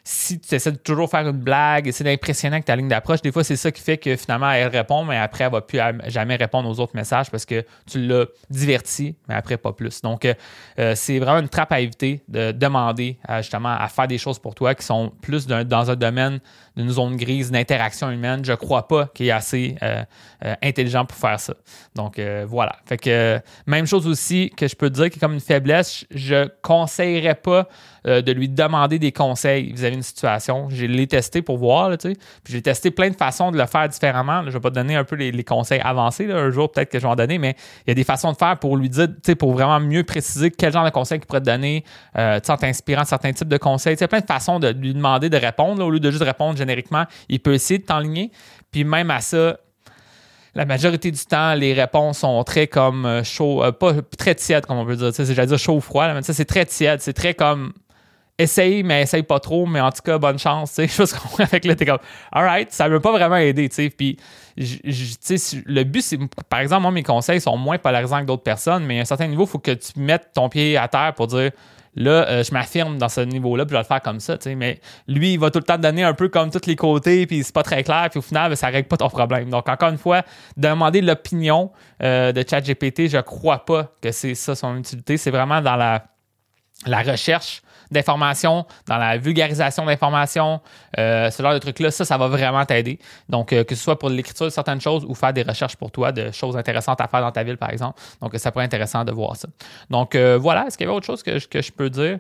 si 0.03 0.41
tu 0.41 0.55
essaies 0.55 0.73
de 0.73 0.77
toujours 0.77 1.11
faire 1.11 1.29
une 1.29 1.39
blague, 1.39 1.87
essayer 1.87 2.11
d'impressionner 2.11 2.57
avec 2.57 2.65
ta 2.65 2.75
ligne 2.75 2.89
d'approche, 2.89 3.23
des 3.23 3.33
fois, 3.33 3.45
c'est 3.45 3.57
ça 3.57 3.71
qui 3.71 3.83
fait 3.83 3.99
que 3.99 4.17
finalement, 4.17 4.51
elle 4.51 4.69
répond, 4.69 5.05
mais 5.05 5.17
après, 5.17 5.45
elle 5.45 5.53
va 5.53 5.61
plus 5.61 5.79
jamais 6.07 6.37
répondre 6.37 6.69
aux 6.69 6.81
autres 6.81 6.97
messages 6.97 7.31
parce 7.31 7.45
que 7.45 7.65
tu 7.87 8.05
l'as 8.07 8.27
diverti, 8.49 9.15
mais 9.29 9.35
après, 9.35 9.57
pas 9.57 9.73
plus. 9.73 10.01
Donc, 10.03 10.25
euh, 10.25 10.35
euh, 10.79 10.95
c'est 10.97 11.19
vraiment 11.19 11.39
une 11.39 11.49
trappe 11.49 11.73
à 11.73 11.81
éviter 11.81 12.23
de 12.29 12.53
demander 12.53 13.19
justement 13.39 13.77
à 13.77 13.89
faire 13.89 14.09
des 14.09 14.19
choses 14.19 14.39
pour 14.39 14.55
toi 14.55 14.75
qui 14.75 14.85
sont 14.85 15.13
plus 15.21 15.47
dans 15.47 15.91
un 15.91 15.97
domaine 15.97 16.41
d'une 16.81 16.91
zone 16.91 17.17
grise 17.17 17.51
d'interaction 17.51 18.11
humaine. 18.11 18.45
Je 18.45 18.53
crois 18.53 18.89
pas 18.89 19.07
qu'il 19.15 19.27
est 19.27 19.31
assez 19.31 19.77
euh, 19.83 20.03
euh, 20.45 20.55
intelligent 20.63 21.05
pour 21.05 21.17
faire 21.17 21.39
ça. 21.39 21.55
Donc 21.95 22.19
euh, 22.19 22.45
voilà. 22.49 22.77
Fait 22.87 22.97
que 22.97 23.41
même 23.67 23.87
chose 23.87 24.07
aussi 24.07 24.51
que 24.57 24.67
je 24.67 24.75
peux 24.75 24.91
dire 24.91 25.11
qui 25.11 25.19
est 25.19 25.21
comme 25.21 25.35
une 25.35 25.41
faiblesse, 25.41 26.05
je 26.11 26.49
conseillerais 26.63 27.35
pas 27.35 27.69
de 28.03 28.33
lui 28.33 28.49
demander 28.49 28.99
des 28.99 29.13
conseils 29.13 29.75
vis-à-vis 29.75 29.97
d'une 29.97 30.03
situation. 30.03 30.71
Je 30.71 30.87
l'ai 30.87 31.07
testé 31.07 31.43
pour 31.43 31.59
voir, 31.59 31.91
sais. 32.01 32.15
Puis 32.43 32.55
j'ai 32.55 32.63
testé 32.63 32.91
plein 32.91 33.11
de 33.11 33.15
façons 33.15 33.51
de 33.51 33.59
le 33.59 33.67
faire 33.67 33.87
différemment. 33.91 34.43
je 34.47 34.53
vais 34.53 34.61
pas 34.61 34.71
te 34.71 34.75
donner 34.77 34.97
un 34.97 35.05
peu 35.05 35.17
les, 35.17 35.45
conseils 35.45 35.81
avancés. 35.81 36.31
Un 36.33 36.49
jour, 36.49 36.73
peut-être 36.73 36.89
que 36.89 36.99
je 36.99 37.03
vais 37.03 37.11
en 37.11 37.15
donner, 37.15 37.37
mais 37.37 37.57
il 37.87 37.91
y 37.91 37.93
a 37.93 37.95
des 37.95 38.05
façons 38.05 38.33
de 38.33 38.39
faire 38.39 38.59
pour 38.59 38.79
lui 38.79 38.89
dire, 38.89 39.09
pour 39.39 39.53
vraiment 39.53 39.81
mieux 39.81 40.03
préciser 40.03 40.51
quel 40.51 40.73
genre 40.73 40.87
de 40.87 40.91
conseils 40.91 41.19
qu'il 41.19 41.27
pourrait 41.27 41.41
te 41.41 41.47
donner, 41.47 41.85
en 42.15 42.41
t'inspirant 42.41 43.05
certains 43.05 43.35
types 43.35 43.49
de 43.49 43.59
conseils. 43.59 43.97
Il 43.97 44.01
y 44.01 44.05
a 44.05 44.09
plein 44.09 44.21
de 44.21 44.27
façons 44.27 44.59
de 44.59 44.69
lui 44.69 44.95
demander 44.95 45.29
de 45.29 45.37
répondre 45.37 45.85
au 45.85 45.91
lieu 45.91 46.01
de 46.01 46.11
juste 46.11 46.23
répondre 46.23 46.59
génériquement, 46.71 47.05
il 47.29 47.41
peut 47.41 47.55
essayer 47.55 47.79
de 47.79 47.85
t'enligner. 47.85 48.31
Puis 48.71 48.85
même 48.85 49.11
à 49.11 49.21
ça, 49.21 49.59
la 50.55 50.65
majorité 50.65 51.11
du 51.11 51.25
temps, 51.25 51.55
les 51.55 51.73
réponses 51.73 52.19
sont 52.19 52.43
très 52.45 52.67
comme 52.67 53.07
euh, 53.07 53.25
chaud, 53.25 53.63
euh, 53.63 53.73
pas 53.73 53.95
très 54.19 54.35
tièdes, 54.35 54.67
comme 54.67 54.79
on 54.79 54.87
peut 54.87 54.97
dire. 54.97 55.13
J'allais 55.13 55.47
dire 55.47 55.59
chaud 55.59 55.77
ou 55.77 55.81
froid, 55.81 56.09
c'est 56.23 56.45
très 56.45 56.67
tiède. 56.67 57.01
C'est 57.01 57.13
très 57.13 57.35
comme 57.35 57.73
essaye, 58.41 58.83
mais 58.83 59.03
essaye 59.03 59.23
pas 59.23 59.39
trop, 59.39 59.67
mais 59.67 59.81
en 59.81 59.91
tout 59.91 60.03
cas, 60.03 60.19
bonne 60.19 60.39
chance. 60.39 60.75
Je 60.79 60.87
sais 60.87 61.17
qu'on 61.37 61.43
avec 61.43 61.65
là, 61.65 61.75
t'es 61.75 61.87
comme, 61.87 61.99
alright, 62.33 62.73
ça 62.73 62.89
veut 62.89 63.01
pas 63.01 63.13
vraiment 63.13 63.37
aider. 63.37 63.69
Puis, 63.97 64.17
le 64.57 65.83
but, 65.85 66.03
c'est, 66.03 66.19
par 66.49 66.61
exemple, 66.61 66.83
moi, 66.83 66.91
mes 66.91 67.03
conseils 67.03 67.41
sont 67.41 67.57
moins 67.57 67.79
polarisants 67.79 68.21
que 68.21 68.27
d'autres 68.27 68.43
personnes, 68.43 68.85
mais 68.85 68.99
à 68.99 69.03
un 69.03 69.05
certain 69.05 69.27
niveau, 69.27 69.45
il 69.45 69.49
faut 69.49 69.59
que 69.59 69.73
tu 69.73 69.93
mettes 69.97 70.31
ton 70.35 70.49
pied 70.49 70.77
à 70.77 70.89
terre 70.89 71.13
pour 71.15 71.27
dire, 71.27 71.51
là, 71.97 72.29
euh, 72.29 72.45
je 72.45 72.53
m'affirme 72.53 72.99
dans 72.99 73.09
ce 73.09 73.21
niveau-là, 73.21 73.65
puis 73.65 73.71
je 73.71 73.77
vais 73.77 73.83
le 73.83 73.87
faire 73.87 74.03
comme 74.03 74.21
ça, 74.21 74.37
Mais 74.57 74.81
lui, 75.09 75.35
il 75.35 75.39
va 75.39 75.51
tout 75.51 75.59
le 75.59 75.65
temps 75.65 75.77
te 75.77 75.83
donner 75.83 76.05
un 76.05 76.15
peu 76.15 76.29
comme 76.29 76.51
tous 76.51 76.67
les 76.67 76.77
côtés, 76.77 77.27
puis 77.27 77.43
c'est 77.43 77.55
pas 77.55 77.63
très 77.63 77.83
clair, 77.83 78.09
puis 78.11 78.19
au 78.19 78.23
final, 78.23 78.51
ben, 78.51 78.57
ça 78.57 78.69
règle 78.69 78.89
pas 78.89 78.97
ton 78.97 79.09
problème. 79.09 79.51
Donc, 79.51 79.69
encore 79.69 79.91
une 79.91 79.99
fois, 79.99 80.23
demander 80.57 81.01
l'opinion 81.01 81.71
euh, 82.03 82.33
de 82.33 82.45
ChatGPT, 82.49 83.09
je 83.09 83.19
crois 83.19 83.65
pas 83.65 83.93
que 84.01 84.13
c'est 84.13 84.35
ça 84.35 84.55
son 84.55 84.77
utilité. 84.77 85.17
C'est 85.17 85.31
vraiment 85.31 85.61
dans 85.61 85.77
la, 85.77 86.05
la 86.87 87.03
recherche 87.03 87.63
d'informations, 87.91 88.67
dans 88.87 88.97
la 88.97 89.17
vulgarisation 89.19 89.85
d'informations, 89.85 90.61
euh, 90.99 91.31
ce 91.31 91.43
genre 91.43 91.53
de 91.53 91.59
trucs-là, 91.59 91.91
ça, 91.91 92.05
ça 92.05 92.17
va 92.17 92.29
vraiment 92.29 92.65
t'aider. 92.65 92.99
Donc, 93.29 93.53
euh, 93.53 93.65
que 93.65 93.75
ce 93.75 93.83
soit 93.83 93.99
pour 93.99 94.11
l'écriture 94.11 94.47
de 94.47 94.51
certaines 94.51 94.81
choses 94.81 95.05
ou 95.05 95.15
faire 95.15 95.33
des 95.33 95.43
recherches 95.43 95.77
pour 95.77 95.91
toi 95.91 96.13
de 96.13 96.31
choses 96.31 96.57
intéressantes 96.57 97.01
à 97.01 97.09
faire 97.09 97.21
dans 97.21 97.33
ta 97.33 97.43
ville, 97.43 97.57
par 97.57 97.71
exemple. 97.71 98.01
Donc, 98.21 98.35
ça 98.37 98.53
pourrait 98.53 98.65
être 98.65 98.75
intéressant 98.75 99.05
de 99.05 99.13
voir 99.13 99.37
ça. 99.37 99.49
Donc, 99.91 100.15
euh, 100.15 100.39
voilà. 100.39 100.67
Est-ce 100.67 100.79
qu'il 100.79 100.87
y 100.87 100.89
avait 100.89 100.97
autre 100.97 101.07
chose 101.07 101.23
que, 101.23 101.45
que 101.47 101.63
je 101.63 101.73
peux 101.73 101.91
dire? 101.91 102.19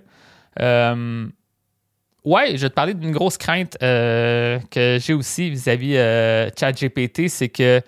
Ouais, 2.22 2.54
je 2.54 2.60
vais 2.60 2.68
te 2.68 2.74
parler 2.74 2.92
d'une 2.92 3.12
grosse 3.12 3.38
crainte 3.38 3.78
que 3.78 4.98
j'ai 5.00 5.14
aussi 5.14 5.48
vis-à-vis 5.48 5.94
-vis, 5.94 6.58
ChatGPT, 6.58 7.28
c'est 7.28 7.48
que 7.48 7.80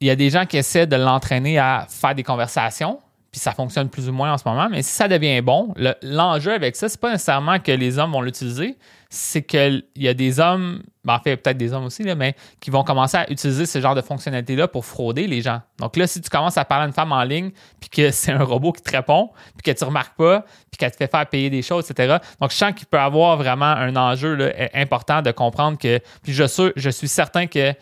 il 0.00 0.06
y 0.06 0.10
a 0.10 0.16
des 0.16 0.30
gens 0.30 0.46
qui 0.46 0.56
essaient 0.56 0.86
de 0.86 0.96
l'entraîner 0.96 1.58
à 1.58 1.86
faire 1.88 2.14
des 2.14 2.22
conversations, 2.22 3.00
puis 3.36 3.42
ça 3.42 3.52
fonctionne 3.52 3.90
plus 3.90 4.08
ou 4.08 4.14
moins 4.14 4.32
en 4.32 4.38
ce 4.38 4.48
moment. 4.48 4.66
Mais 4.70 4.80
si 4.80 4.90
ça 4.92 5.08
devient 5.08 5.42
bon, 5.42 5.74
l'enjeu 6.00 6.54
avec 6.54 6.74
ça, 6.74 6.88
c'est 6.88 6.98
pas 6.98 7.10
nécessairement 7.12 7.58
que 7.58 7.70
les 7.70 7.98
hommes 7.98 8.12
vont 8.12 8.22
l'utiliser, 8.22 8.78
c'est 9.10 9.42
qu'il 9.42 9.84
y 9.94 10.08
a 10.08 10.14
des 10.14 10.40
hommes, 10.40 10.82
ben, 11.04 11.16
en 11.16 11.18
fait, 11.18 11.36
peut-être 11.36 11.58
des 11.58 11.74
hommes 11.74 11.84
aussi, 11.84 12.02
là, 12.02 12.14
mais 12.14 12.34
qui 12.60 12.70
vont 12.70 12.82
commencer 12.82 13.18
à 13.18 13.30
utiliser 13.30 13.66
ce 13.66 13.78
genre 13.78 13.94
de 13.94 14.00
fonctionnalité-là 14.00 14.68
pour 14.68 14.86
frauder 14.86 15.26
les 15.26 15.42
gens. 15.42 15.60
Donc 15.78 15.98
là, 15.98 16.06
si 16.06 16.22
tu 16.22 16.30
commences 16.30 16.56
à 16.56 16.64
parler 16.64 16.84
à 16.84 16.86
une 16.86 16.94
femme 16.94 17.12
en 17.12 17.24
ligne, 17.24 17.50
puis 17.78 17.90
que 17.90 18.10
c'est 18.10 18.32
un 18.32 18.42
robot 18.42 18.72
qui 18.72 18.80
te 18.80 18.96
répond, 18.96 19.28
puis 19.62 19.70
que 19.70 19.78
tu 19.78 19.84
remarques 19.84 20.16
pas, 20.16 20.46
puis 20.70 20.78
qu'elle 20.78 20.92
te 20.92 20.96
fait 20.96 21.10
faire 21.10 21.26
payer 21.26 21.50
des 21.50 21.60
choses, 21.60 21.90
etc. 21.90 22.16
Donc, 22.40 22.52
je 22.52 22.56
sens 22.56 22.72
qu'il 22.72 22.86
peut 22.86 22.98
avoir 22.98 23.36
vraiment 23.36 23.66
un 23.66 23.94
enjeu 23.96 24.50
important 24.72 25.20
de 25.20 25.30
comprendre 25.30 25.76
que, 25.76 26.00
puis 26.22 26.32
je 26.32 26.88
suis 26.88 27.08
certain 27.08 27.46
que 27.46 27.74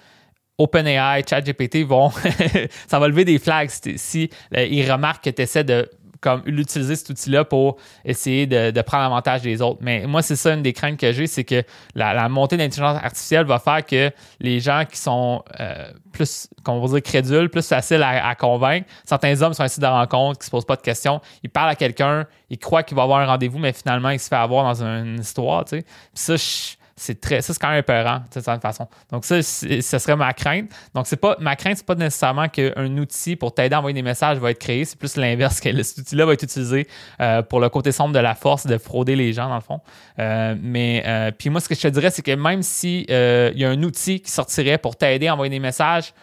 OpenAI, 0.59 1.25
ChatGPT 1.29 1.85
vont, 1.85 2.11
ça 2.87 2.99
va 2.99 3.09
lever 3.09 3.25
des 3.25 3.39
flags 3.39 3.71
si, 3.97 4.31
euh, 4.57 4.65
ils 4.65 4.91
remarquent 4.91 5.25
que 5.25 5.31
tu 5.31 5.43
essaies 5.43 5.65
de 5.65 5.89
comme 6.25 6.43
l'utiliser 6.47 6.97
cet 6.97 7.11
outil-là 7.11 7.45
pour 7.45 7.77
essayer 8.03 8.47
de, 8.47 8.81
prendre 8.81 9.05
avantage 9.05 9.43
des 9.43 9.61
autres. 9.61 9.81
Mais 9.83 10.07
moi, 10.07 10.23
c'est 10.23 10.37
ça 10.37 10.55
une 10.55 10.63
des 10.63 10.73
craintes 10.73 10.99
que 10.99 11.13
j'ai, 11.13 11.27
c'est 11.27 11.45
que 11.45 11.63
la, 11.95 12.31
montée 12.31 12.57
de 12.57 12.63
l'intelligence 12.63 12.97
artificielle 12.97 13.45
va 13.45 13.59
faire 13.59 13.85
que 13.85 14.11
les 14.41 14.59
gens 14.59 14.85
qui 14.91 14.97
sont 14.97 15.45
euh, 15.61 15.93
plus, 16.13 16.49
comment 16.63 16.79
on 16.79 16.87
va 16.87 16.99
dire, 16.99 17.03
crédules, 17.03 17.51
plus 17.51 17.69
faciles 17.69 18.03
à, 18.03 18.35
convaincre, 18.37 18.87
certains 19.05 19.43
hommes 19.43 19.53
sont 19.53 19.63
assis 19.63 19.81
de 19.81 19.87
rencontre, 19.87 20.39
qui 20.39 20.47
se 20.47 20.51
posent 20.51 20.65
pas 20.65 20.77
de 20.77 20.83
questions, 20.83 21.21
ils 21.43 21.51
parlent 21.51 21.71
à 21.71 21.77
quelqu'un, 21.77 22.27
ils 22.49 22.59
croient 22.59 22.83
qu'il 22.83 22.97
va 22.97 23.03
avoir 23.03 23.19
un 23.19 23.27
rendez-vous, 23.27 23.59
mais 23.59 23.75
finalement, 23.75 24.09
il 24.09 24.19
se 24.19 24.29
fait 24.29 24.37
avoir 24.37 24.65
dans 24.65 24.83
une 24.83 25.21
histoire, 25.21 25.67
tu 25.67 25.81
sais. 25.81 25.85
ça, 26.15 26.37
je, 26.37 26.84
c'est 27.05 27.21
très 27.21 27.43
ça 27.43 27.53
c'est 27.53 27.61
quand 27.61 27.69
même 27.69 27.79
épeurant 27.79 28.21
de 28.35 28.41
cette 28.41 28.63
façon. 28.63 28.89
Donc 29.13 29.25
ça 29.25 29.43
ce 29.43 29.81
serait 29.81 30.17
ma 30.17 30.33
crainte. 30.33 30.71
Donc 30.95 31.07
c'est 31.07 31.17
pas 31.17 31.37
ma 31.39 31.55
crainte 31.55 31.77
c'est 31.77 31.87
pas 31.87 31.95
nécessairement 31.95 32.49
qu'un 32.49 32.97
outil 32.97 33.37
pour 33.37 33.55
t'aider 33.55 33.75
à 33.75 33.79
envoyer 33.79 33.95
des 33.95 34.03
messages 34.03 34.39
va 34.39 34.51
être 34.51 34.59
créé. 34.59 34.85
C'est 34.85 34.99
plus 34.99 35.17
l'inverse 35.17 35.61
que 35.61 35.83
cet 35.83 35.99
outil 35.99 36.17
là 36.17 36.25
va 36.25 36.33
être 36.33 36.43
utilisé 36.43 36.89
euh, 37.21 37.43
pour 37.43 37.61
le 37.61 37.69
côté 37.69 37.93
sombre 37.93 38.15
de 38.15 38.19
la 38.19 38.35
force 38.35 38.67
de 38.67 38.79
frauder 38.79 39.17
les 39.17 39.33
gens 39.33 39.49
dans 39.49 39.57
le 39.57 39.61
fond. 39.61 39.81
Euh, 40.19 40.55
mais 40.61 41.03
euh, 41.07 41.31
puis 41.31 41.51
moi 41.51 41.61
ce 41.61 41.69
que 41.69 41.75
je 41.75 41.83
te 41.83 41.89
dirais 41.89 42.11
c'est 42.11 42.23
que 42.23 42.35
même 42.35 42.63
si 42.63 43.05
il 43.09 43.59
y 43.59 43.65
a 43.65 43.69
un 43.69 43.83
outil 43.83 44.21
qui 44.21 44.31
sortirait 44.31 44.79
pour 44.79 44.97
t'aider 44.97 45.29
à 45.29 45.35
envoyer 45.35 45.51
des 45.51 45.61
messages 45.61 46.15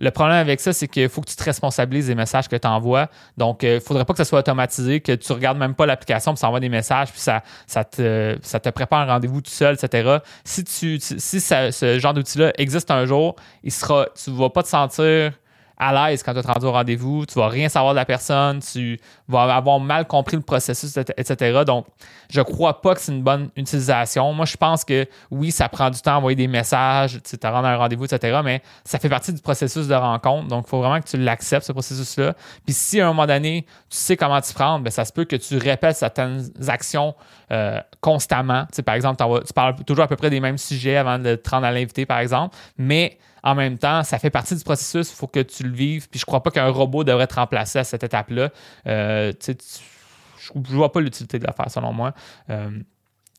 le 0.00 0.10
problème 0.10 0.38
avec 0.38 0.60
ça, 0.60 0.72
c'est 0.72 0.88
qu'il 0.88 1.08
faut 1.08 1.20
que 1.20 1.28
tu 1.28 1.36
te 1.36 1.44
responsabilises 1.44 2.06
des 2.06 2.14
messages 2.14 2.48
que 2.48 2.56
tu 2.56 2.66
envoies. 2.66 3.08
Donc, 3.36 3.62
il 3.62 3.68
euh, 3.68 3.80
faudrait 3.80 4.04
pas 4.04 4.14
que 4.14 4.18
ça 4.18 4.24
soit 4.24 4.38
automatisé, 4.38 5.00
que 5.00 5.12
tu 5.12 5.32
regardes 5.32 5.58
même 5.58 5.74
pas 5.74 5.84
l'application, 5.84 6.32
puis 6.32 6.38
ça 6.40 6.48
envoie 6.48 6.60
des 6.60 6.70
messages, 6.70 7.10
puis 7.10 7.20
ça, 7.20 7.42
ça, 7.66 7.84
te, 7.84 8.38
ça 8.42 8.60
te 8.60 8.70
prépare 8.70 9.00
un 9.00 9.12
rendez-vous 9.12 9.42
tout 9.42 9.50
seul, 9.50 9.74
etc. 9.74 10.18
Si, 10.44 10.64
tu, 10.64 10.98
si 11.00 11.40
ce 11.40 11.98
genre 12.00 12.14
d'outil-là 12.14 12.52
existe 12.56 12.90
un 12.90 13.04
jour, 13.04 13.36
il 13.62 13.72
sera, 13.72 14.06
tu 14.22 14.30
ne 14.30 14.36
vas 14.36 14.50
pas 14.50 14.62
te 14.62 14.68
sentir 14.68 15.32
à 15.80 16.10
l'aise 16.10 16.22
quand 16.22 16.34
tu 16.34 16.40
es 16.40 16.42
rendu 16.42 16.66
au 16.66 16.72
rendez-vous, 16.72 17.24
tu 17.24 17.34
vas 17.38 17.48
rien 17.48 17.70
savoir 17.70 17.94
de 17.94 17.96
la 17.96 18.04
personne, 18.04 18.60
tu 18.60 19.00
vas 19.26 19.44
avoir 19.56 19.80
mal 19.80 20.06
compris 20.06 20.36
le 20.36 20.42
processus, 20.42 20.94
etc. 21.16 21.62
Donc, 21.66 21.86
je 22.28 22.42
crois 22.42 22.82
pas 22.82 22.94
que 22.94 23.00
c'est 23.00 23.12
une 23.12 23.22
bonne 23.22 23.48
utilisation. 23.56 24.30
Moi, 24.34 24.44
je 24.44 24.58
pense 24.58 24.84
que 24.84 25.06
oui, 25.30 25.50
ça 25.50 25.70
prend 25.70 25.88
du 25.88 25.98
temps 26.00 26.12
à 26.12 26.16
envoyer 26.18 26.36
des 26.36 26.48
messages, 26.48 27.18
tu 27.22 27.38
te 27.38 27.46
rendre 27.46 27.66
à 27.66 27.72
un 27.72 27.76
rendez-vous, 27.78 28.04
etc. 28.04 28.40
Mais 28.44 28.60
ça 28.84 28.98
fait 28.98 29.08
partie 29.08 29.32
du 29.32 29.40
processus 29.40 29.88
de 29.88 29.94
rencontre. 29.94 30.48
Donc, 30.48 30.64
il 30.66 30.68
faut 30.70 30.80
vraiment 30.80 31.00
que 31.00 31.08
tu 31.08 31.16
l'acceptes, 31.16 31.64
ce 31.64 31.72
processus-là. 31.72 32.34
Puis 32.66 32.74
si 32.74 33.00
à 33.00 33.06
un 33.06 33.08
moment 33.08 33.26
donné, 33.26 33.64
tu 33.88 33.96
sais 33.96 34.18
comment 34.18 34.40
t'y 34.42 34.52
prendre, 34.52 34.80
bien, 34.84 34.90
ça 34.90 35.06
se 35.06 35.12
peut 35.14 35.24
que 35.24 35.36
tu 35.36 35.56
répètes 35.56 35.96
certaines 35.96 36.50
actions 36.68 37.14
euh, 37.52 37.80
constamment. 38.02 38.64
Tu 38.66 38.76
sais, 38.76 38.82
par 38.82 38.96
exemple, 38.96 39.24
tu 39.46 39.52
parles 39.54 39.76
toujours 39.86 40.04
à 40.04 40.08
peu 40.08 40.16
près 40.16 40.28
des 40.28 40.40
mêmes 40.40 40.58
sujets 40.58 40.98
avant 40.98 41.18
de 41.18 41.36
te 41.36 41.48
rendre 41.48 41.66
à 41.66 41.72
l'invité, 41.72 42.04
par 42.04 42.18
exemple. 42.18 42.54
Mais 42.76 43.18
en 43.42 43.54
même 43.54 43.78
temps, 43.78 44.02
ça 44.02 44.18
fait 44.18 44.30
partie 44.30 44.54
du 44.54 44.64
processus, 44.64 45.10
il 45.10 45.16
faut 45.16 45.26
que 45.26 45.40
tu 45.40 45.62
le 45.64 45.72
vives. 45.72 46.08
Puis 46.08 46.20
je 46.20 46.26
crois 46.26 46.42
pas 46.42 46.50
qu'un 46.50 46.68
robot 46.68 47.04
devrait 47.04 47.26
te 47.26 47.34
remplacer 47.34 47.78
à 47.78 47.84
cette 47.84 48.04
étape-là. 48.04 48.50
Euh, 48.86 49.32
je 49.40 50.52
ne 50.54 50.64
vois 50.64 50.92
pas 50.92 51.00
l'utilité 51.00 51.38
de 51.38 51.46
le 51.46 51.52
faire, 51.52 51.70
selon 51.70 51.92
moi. 51.92 52.12
Euh, 52.50 52.70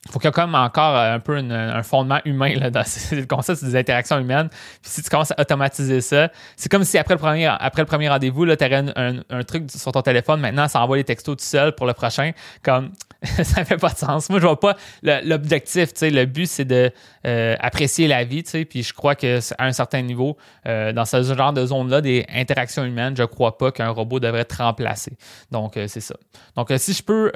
il 0.06 0.12
faut 0.12 0.18
qu'il 0.18 0.32
y 0.32 0.34
ait 0.34 0.46
même 0.46 0.56
encore 0.56 0.96
un 0.96 1.20
peu 1.20 1.38
un 1.38 1.84
fondement 1.84 2.20
humain 2.26 2.72
dans 2.72 2.84
le 3.12 3.26
concept 3.26 3.64
des 3.64 3.76
interactions 3.76 4.18
humaines. 4.18 4.50
Puis 4.82 4.92
si 4.92 5.04
tu 5.04 5.10
commences 5.10 5.32
à 5.32 5.40
automatiser 5.40 6.02
ça, 6.02 6.32
c'est 6.56 6.72
comme 6.72 6.84
si 6.84 6.98
après 6.98 7.14
le 7.14 7.20
premier, 7.20 7.46
après 7.46 7.84
le 7.84 7.86
premier 7.86 8.10
rendez-vous, 8.10 8.48
tu 8.48 8.66
aurais 8.66 8.84
un, 8.96 9.44
truc 9.44 9.70
sur 9.70 9.92
ton 9.92 10.02
téléphone, 10.02 10.40
maintenant 10.40 10.68
ça 10.68 10.82
envoie 10.82 10.98
les 10.98 11.04
textos 11.04 11.38
tout 11.38 11.44
seul 11.44 11.76
pour 11.76 11.86
le 11.86 11.94
prochain. 11.94 12.32
Comme 12.64 12.92
ça 13.44 13.64
fait 13.66 13.78
pas 13.78 13.90
de 13.90 13.98
sens. 13.98 14.30
Moi, 14.32 14.40
je 14.40 14.46
vois 14.48 14.60
pas 14.60 14.76
l'objectif. 15.04 15.90
Le 16.02 16.26
but, 16.26 16.48
c'est 16.48 16.66
de 16.66 16.92
euh, 17.28 17.56
apprécier 17.60 18.08
la 18.08 18.24
vie. 18.24 18.42
Puis 18.42 18.82
je 18.82 18.94
crois 18.94 19.14
que 19.14 19.40
à 19.60 19.66
un 19.66 19.72
certain 19.74 20.02
niveau, 20.02 20.38
euh, 20.66 20.92
dans 20.92 21.06
ce 21.06 21.22
genre 21.22 21.54
de 21.54 21.64
zone-là, 21.64 22.02
des 22.02 22.26
interactions 22.34 22.84
humaines, 22.84 23.16
je 23.16 23.24
crois 23.24 23.60
pas 23.60 23.72
qu'un 23.72 23.90
robot 23.90 24.20
devrait 24.20 24.46
te 24.46 24.56
remplacer. 24.56 25.18
Donc, 25.52 25.78
euh, 25.78 25.88
c'est 25.88 26.02
ça. 26.02 26.16
Donc, 26.56 26.74
si 26.78 26.94
je 26.94 27.04
peux 27.04 27.32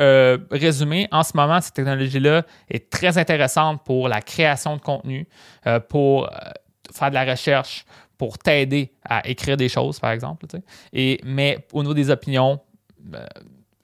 résumer, 0.49 1.07
en 1.11 1.21
ce 1.21 1.31
moment, 1.35 1.61
cette 1.61 1.75
technologie-là 1.75 2.43
est 2.69 2.89
très 2.89 3.19
intéressante 3.19 3.83
pour 3.85 4.07
la 4.07 4.21
création 4.21 4.77
de 4.77 4.81
contenu, 4.81 5.27
pour 5.89 6.29
faire 6.93 7.09
de 7.09 7.15
la 7.15 7.25
recherche, 7.25 7.85
pour 8.17 8.39
t'aider 8.39 8.91
à 9.03 9.27
écrire 9.27 9.57
des 9.57 9.69
choses, 9.69 9.99
par 9.99 10.11
exemple. 10.11 10.47
Et, 10.93 11.19
mais 11.23 11.59
au 11.73 11.83
niveau 11.83 11.93
des 11.93 12.09
opinions, 12.09 12.59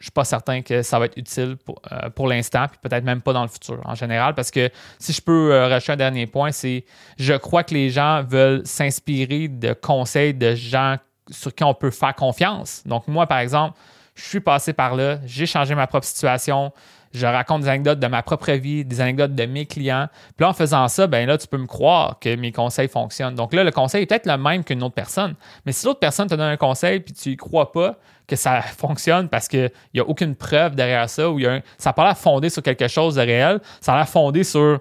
je 0.01 0.05
suis 0.05 0.11
pas 0.11 0.25
certain 0.25 0.63
que 0.63 0.81
ça 0.81 0.97
va 0.97 1.05
être 1.05 1.17
utile 1.17 1.57
pour, 1.63 1.79
euh, 1.91 2.09
pour 2.09 2.27
l'instant, 2.27 2.65
puis 2.67 2.79
peut-être 2.81 3.03
même 3.03 3.21
pas 3.21 3.33
dans 3.33 3.43
le 3.43 3.47
futur 3.47 3.79
en 3.85 3.93
général, 3.93 4.33
parce 4.33 4.49
que 4.49 4.69
si 4.97 5.13
je 5.13 5.21
peux 5.21 5.53
euh, 5.53 5.79
un 5.87 5.95
dernier 5.95 6.25
point, 6.25 6.51
c'est 6.51 6.85
je 7.17 7.33
crois 7.33 7.63
que 7.63 7.75
les 7.75 7.91
gens 7.91 8.23
veulent 8.23 8.65
s'inspirer 8.65 9.47
de 9.47 9.73
conseils 9.73 10.33
de 10.33 10.55
gens 10.55 10.97
sur 11.29 11.53
qui 11.53 11.63
on 11.63 11.75
peut 11.75 11.91
faire 11.91 12.15
confiance. 12.15 12.81
Donc 12.85 13.07
moi, 13.07 13.27
par 13.27 13.39
exemple, 13.39 13.77
je 14.15 14.23
suis 14.23 14.39
passé 14.39 14.73
par 14.73 14.95
là, 14.95 15.19
j'ai 15.25 15.45
changé 15.45 15.75
ma 15.75 15.85
propre 15.85 16.05
situation, 16.05 16.73
je 17.13 17.25
raconte 17.25 17.61
des 17.61 17.67
anecdotes 17.67 17.99
de 17.99 18.07
ma 18.07 18.23
propre 18.23 18.51
vie, 18.53 18.85
des 18.85 19.01
anecdotes 19.01 19.35
de 19.35 19.45
mes 19.45 19.65
clients. 19.65 20.07
Puis 20.35 20.43
là, 20.43 20.49
en 20.49 20.53
faisant 20.53 20.87
ça, 20.87 21.07
ben 21.07 21.27
là, 21.27 21.37
tu 21.37 21.47
peux 21.47 21.57
me 21.57 21.67
croire 21.67 22.19
que 22.19 22.35
mes 22.35 22.51
conseils 22.51 22.87
fonctionnent. 22.87 23.35
Donc 23.35 23.53
là, 23.53 23.63
le 23.63 23.71
conseil 23.71 24.03
est 24.03 24.05
peut-être 24.05 24.25
le 24.25 24.37
même 24.37 24.63
qu'une 24.63 24.81
autre 24.83 24.95
personne. 24.95 25.35
Mais 25.65 25.71
si 25.71 25.85
l'autre 25.85 25.99
personne 25.99 26.27
te 26.27 26.35
donne 26.35 26.51
un 26.51 26.57
conseil 26.57 26.99
puis 26.99 27.13
tu 27.13 27.31
y 27.31 27.37
crois 27.37 27.71
pas 27.71 27.97
que 28.27 28.35
ça 28.35 28.61
fonctionne 28.61 29.27
parce 29.27 29.47
qu'il 29.47 29.71
n'y 29.93 29.99
a 29.99 30.03
aucune 30.03 30.35
preuve 30.35 30.75
derrière 30.75 31.09
ça, 31.09 31.29
ou 31.29 31.39
ça 31.77 31.89
n'a 31.89 31.93
pas 31.93 32.05
l'air 32.05 32.17
fondé 32.17 32.49
sur 32.49 32.63
quelque 32.63 32.87
chose 32.87 33.15
de 33.15 33.21
réel, 33.21 33.59
ça 33.81 33.93
a 33.93 33.97
l'air 33.97 34.07
fondé 34.09 34.43
sur 34.43 34.79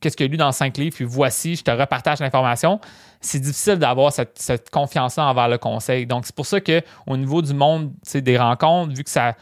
qu'est-ce 0.00 0.16
qu'il 0.16 0.26
y 0.26 0.28
a 0.28 0.30
lu 0.30 0.36
dans 0.36 0.52
cinq 0.52 0.76
livres, 0.76 0.94
puis 0.94 1.06
voici, 1.06 1.56
je 1.56 1.62
te 1.62 1.70
repartage 1.70 2.20
l'information. 2.20 2.78
C'est 3.22 3.40
difficile 3.40 3.76
d'avoir 3.76 4.12
cette, 4.12 4.38
cette 4.38 4.68
confiance-là 4.68 5.24
envers 5.24 5.48
le 5.48 5.56
conseil. 5.56 6.04
Donc, 6.04 6.26
c'est 6.26 6.34
pour 6.34 6.44
ça 6.44 6.60
qu'au 6.60 7.16
niveau 7.16 7.40
du 7.40 7.54
monde 7.54 7.90
des 8.12 8.36
rencontres, 8.36 8.94
vu 8.94 9.02
que 9.02 9.08
ça 9.08 9.34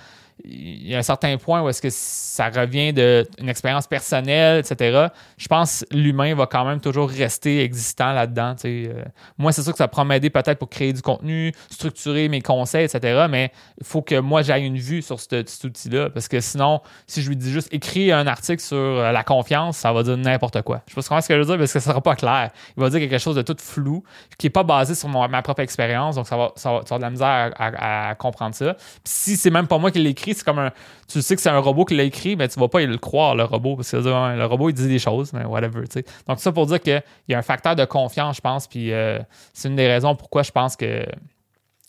il 0.44 0.88
y 0.88 0.94
a 0.94 0.98
un 0.98 1.02
certain 1.02 1.36
point 1.36 1.62
où 1.62 1.68
est-ce 1.68 1.80
que 1.80 1.88
ça 1.90 2.48
revient 2.48 2.92
d'une 2.92 3.48
expérience 3.48 3.86
personnelle, 3.86 4.58
etc. 4.58 5.06
Je 5.36 5.46
pense 5.46 5.84
que 5.88 5.96
l'humain 5.96 6.34
va 6.34 6.46
quand 6.46 6.64
même 6.64 6.80
toujours 6.80 7.08
rester 7.08 7.62
existant 7.62 8.12
là-dedans. 8.12 8.56
Euh. 8.64 9.04
moi, 9.38 9.52
c'est 9.52 9.62
sûr 9.62 9.72
que 9.72 9.78
ça 9.78 9.88
pourra 9.88 10.04
m'aider 10.04 10.30
peut-être 10.30 10.58
pour 10.58 10.68
créer 10.68 10.92
du 10.92 11.02
contenu, 11.02 11.52
structurer 11.70 12.28
mes 12.28 12.40
conseils, 12.40 12.84
etc. 12.84 13.26
Mais 13.30 13.52
il 13.80 13.86
faut 13.86 14.02
que 14.02 14.18
moi, 14.18 14.42
j'aille 14.42 14.64
une 14.64 14.78
vue 14.78 15.02
sur 15.02 15.20
cet 15.20 15.62
outil-là. 15.62 16.10
Parce 16.10 16.28
que 16.28 16.40
sinon, 16.40 16.80
si 17.06 17.22
je 17.22 17.28
lui 17.28 17.36
dis 17.36 17.52
juste 17.52 17.72
écris 17.72 18.10
un 18.10 18.26
article 18.26 18.62
sur 18.62 18.76
euh, 18.76 19.12
la 19.12 19.22
confiance, 19.22 19.76
ça 19.76 19.92
va 19.92 20.02
dire 20.02 20.16
n'importe 20.16 20.62
quoi. 20.62 20.82
Je 20.88 21.00
sais 21.00 21.08
pas 21.08 21.20
ce 21.20 21.28
que 21.28 21.34
je 21.34 21.40
veux 21.40 21.46
dire 21.46 21.58
parce 21.58 21.72
que 21.72 21.78
ça 21.78 21.90
sera 21.90 22.00
pas 22.00 22.16
clair. 22.16 22.50
Il 22.76 22.80
va 22.82 22.90
dire 22.90 22.98
quelque 22.98 23.18
chose 23.18 23.36
de 23.36 23.42
tout 23.42 23.56
flou, 23.58 24.02
qui 24.38 24.46
n'est 24.46 24.50
pas 24.50 24.64
basé 24.64 24.94
sur 24.94 25.08
ma 25.08 25.42
propre 25.42 25.60
expérience. 25.60 26.16
Donc, 26.16 26.26
ça 26.26 26.36
va, 26.36 26.52
ça 26.56 26.70
va, 26.70 26.78
avoir 26.78 26.98
de 26.98 27.04
la 27.04 27.10
misère 27.10 27.50
à, 27.58 28.14
comprendre 28.16 28.54
ça. 28.54 28.74
Puis 28.74 29.00
si 29.04 29.36
c'est 29.36 29.50
même 29.50 29.66
pas 29.66 29.78
moi 29.78 29.90
qui 29.90 29.98
l'écris, 29.98 30.31
c'est 30.34 30.44
comme 30.44 30.58
un. 30.58 30.70
Tu 31.08 31.22
sais 31.22 31.36
que 31.36 31.42
c'est 31.42 31.50
un 31.50 31.58
robot 31.58 31.84
qui 31.84 31.94
l'a 31.94 32.04
écrit, 32.04 32.36
mais 32.36 32.48
tu 32.48 32.58
vas 32.58 32.68
pas 32.68 32.80
le 32.80 32.98
croire, 32.98 33.34
le 33.34 33.44
robot, 33.44 33.76
parce 33.76 33.90
que 33.90 33.96
le 33.96 34.44
robot, 34.44 34.70
il 34.70 34.74
dit 34.74 34.88
des 34.88 34.98
choses, 34.98 35.32
mais 35.32 35.44
whatever, 35.44 35.82
tu 35.82 36.00
sais. 36.00 36.04
Donc, 36.26 36.40
ça 36.40 36.52
pour 36.52 36.66
dire 36.66 36.80
qu'il 36.80 37.02
y 37.28 37.34
a 37.34 37.38
un 37.38 37.42
facteur 37.42 37.76
de 37.76 37.84
confiance, 37.84 38.36
je 38.36 38.40
pense, 38.40 38.66
puis 38.66 38.92
euh, 38.92 39.18
c'est 39.52 39.68
une 39.68 39.76
des 39.76 39.88
raisons 39.88 40.14
pourquoi 40.14 40.42
je 40.42 40.50
pense 40.50 40.76
que 40.76 41.04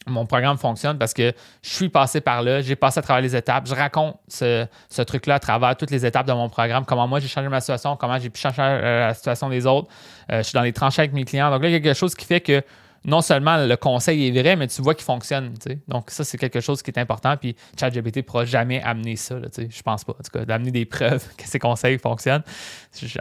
mon 0.08 0.26
programme 0.26 0.58
fonctionne 0.58 0.98
parce 0.98 1.14
que 1.14 1.34
je 1.62 1.70
suis 1.70 1.90
passé 1.90 2.22
par 2.22 2.42
là, 2.42 2.62
j'ai 2.62 2.76
passé 2.76 3.00
à 3.00 3.02
travers 3.02 3.22
les 3.22 3.36
étapes, 3.36 3.68
je 3.68 3.76
raconte 3.76 4.18
ce, 4.28 4.68
truc-là 5.04 5.36
à 5.36 5.40
travers 5.40 5.76
toutes 5.78 5.92
les 5.92 6.06
étapes 6.06 6.28
de 6.28 6.34
mon 6.34 6.50
programme, 6.50 6.86
comment 6.86 7.08
moi 7.08 7.20
j'ai 7.20 7.28
changé 7.28 7.48
ma 7.48 7.62
situation, 7.62 7.96
comment 7.96 8.20
j'ai 8.20 8.30
pu 8.30 8.40
changer 8.40 8.62
euh, 8.62 9.08
la 9.08 9.14
situation 9.14 9.50
des 9.50 9.66
autres. 9.66 9.88
Euh, 10.32 10.40
je 10.40 10.44
suis 10.44 10.54
dans 10.54 10.62
les 10.62 10.74
tranchées 10.74 11.02
avec 11.02 11.14
mes 11.14 11.26
clients. 11.26 11.50
Donc 11.50 11.62
là, 11.62 11.70
il 11.70 11.74
y 11.74 11.76
a 11.76 11.80
quelque 11.80 11.98
chose 11.98 12.16
qui 12.16 12.26
fait 12.26 12.42
que 12.42 12.62
non 13.06 13.22
seulement 13.22 13.58
le 13.58 13.76
conseil 13.76 14.28
est 14.28 14.42
vrai, 14.42 14.56
mais 14.56 14.68
tu 14.68 14.82
vois 14.82 14.96
qu'il 14.96 15.04
fonctionne. 15.04 15.54
Donc, 15.88 16.10
ça, 16.10 16.24
c'est 16.24 16.38
quelque 16.38 16.62
chose 16.62 16.82
qui 16.82 16.92
est 16.92 17.00
important. 17.00 17.36
Puis, 17.36 17.56
ChatGPT 17.80 18.18
ne 18.18 18.22
pourra 18.22 18.46
jamais 18.46 18.82
amener 18.82 19.16
ça. 19.16 19.38
Là, 19.38 19.48
je 19.58 19.82
pense 19.82 20.04
pas. 20.04 20.14
En 20.14 20.24
tout 20.24 20.32
cas, 20.32 20.46
d'amener 20.46 20.72
des 20.72 20.86
preuves 20.86 21.26
que 21.38 21.44
ces 21.46 21.60
conseils 21.60 21.98
fonctionnent. 21.98 22.44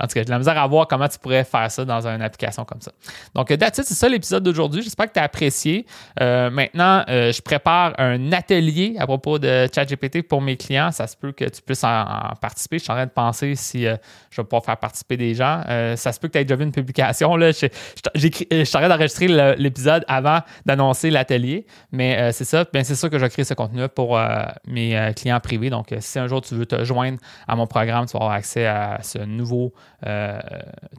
En 0.00 0.06
tout 0.06 0.14
cas, 0.14 0.22
j'ai 0.22 0.24
la 0.24 0.38
misère 0.38 0.58
à 0.58 0.66
voir 0.66 0.86
comment 0.86 1.08
tu 1.08 1.18
pourrais 1.18 1.44
faire 1.44 1.70
ça 1.70 1.84
dans 1.84 2.06
une 2.06 2.22
application 2.22 2.64
comme 2.64 2.80
ça. 2.80 2.92
Donc, 3.34 3.48
that's 3.48 3.78
it, 3.78 3.84
c'est 3.84 3.94
ça 3.94 4.08
l'épisode 4.08 4.44
d'aujourd'hui. 4.44 4.82
J'espère 4.82 5.08
que 5.08 5.14
tu 5.14 5.20
as 5.20 5.24
apprécié. 5.24 5.86
Euh, 6.20 6.50
maintenant, 6.50 7.04
euh, 7.08 7.32
je 7.32 7.42
prépare 7.42 7.94
un 7.98 8.32
atelier 8.32 8.94
à 8.98 9.06
propos 9.06 9.38
de 9.38 9.66
ChatGPT 9.74 10.22
pour 10.22 10.40
mes 10.40 10.56
clients. 10.56 10.92
Ça 10.92 11.06
se 11.06 11.16
peut 11.16 11.32
que 11.32 11.44
tu 11.44 11.60
puisses 11.62 11.84
en, 11.84 12.04
participer. 12.40 12.78
Je 12.78 12.84
suis 12.84 12.92
en 12.92 12.96
train 12.96 13.06
de 13.06 13.10
penser 13.10 13.54
si 13.56 13.86
euh, 13.86 13.96
je 14.30 14.40
vais 14.40 14.44
pouvoir 14.44 14.64
faire 14.64 14.76
participer 14.76 15.16
des 15.16 15.34
gens. 15.34 15.62
ça 15.96 16.12
se 16.12 16.20
peut 16.20 16.28
que 16.28 16.32
tu 16.32 16.38
aies 16.38 16.44
déjà 16.44 16.56
vu 16.56 16.64
une 16.64 16.72
publication. 16.72 17.36
Là. 17.36 17.50
Je, 17.50 17.66
je, 18.14 18.28
suis 18.28 18.76
en 18.76 18.80
train 18.80 18.88
d'enregistrer 18.88 19.28
le 19.28 19.71
épisode 19.72 20.04
avant 20.08 20.40
d'annoncer 20.66 21.10
l'atelier. 21.10 21.66
Mais 21.90 22.18
euh, 22.18 22.32
c'est 22.32 22.44
ça. 22.44 22.64
Bien, 22.72 22.84
c'est 22.84 22.94
sûr 22.94 23.10
que 23.10 23.18
je 23.18 23.26
crée 23.26 23.44
ce 23.44 23.54
contenu 23.54 23.88
pour 23.88 24.18
euh, 24.18 24.44
mes 24.66 24.96
euh, 24.96 25.12
clients 25.12 25.40
privés. 25.40 25.70
Donc, 25.70 25.94
si 25.98 26.18
un 26.18 26.26
jour 26.26 26.42
tu 26.42 26.54
veux 26.54 26.66
te 26.66 26.84
joindre 26.84 27.18
à 27.48 27.56
mon 27.56 27.66
programme, 27.66 28.06
tu 28.06 28.12
vas 28.12 28.24
avoir 28.24 28.32
accès 28.32 28.66
à 28.66 28.98
ce 29.02 29.18
nouveau, 29.18 29.72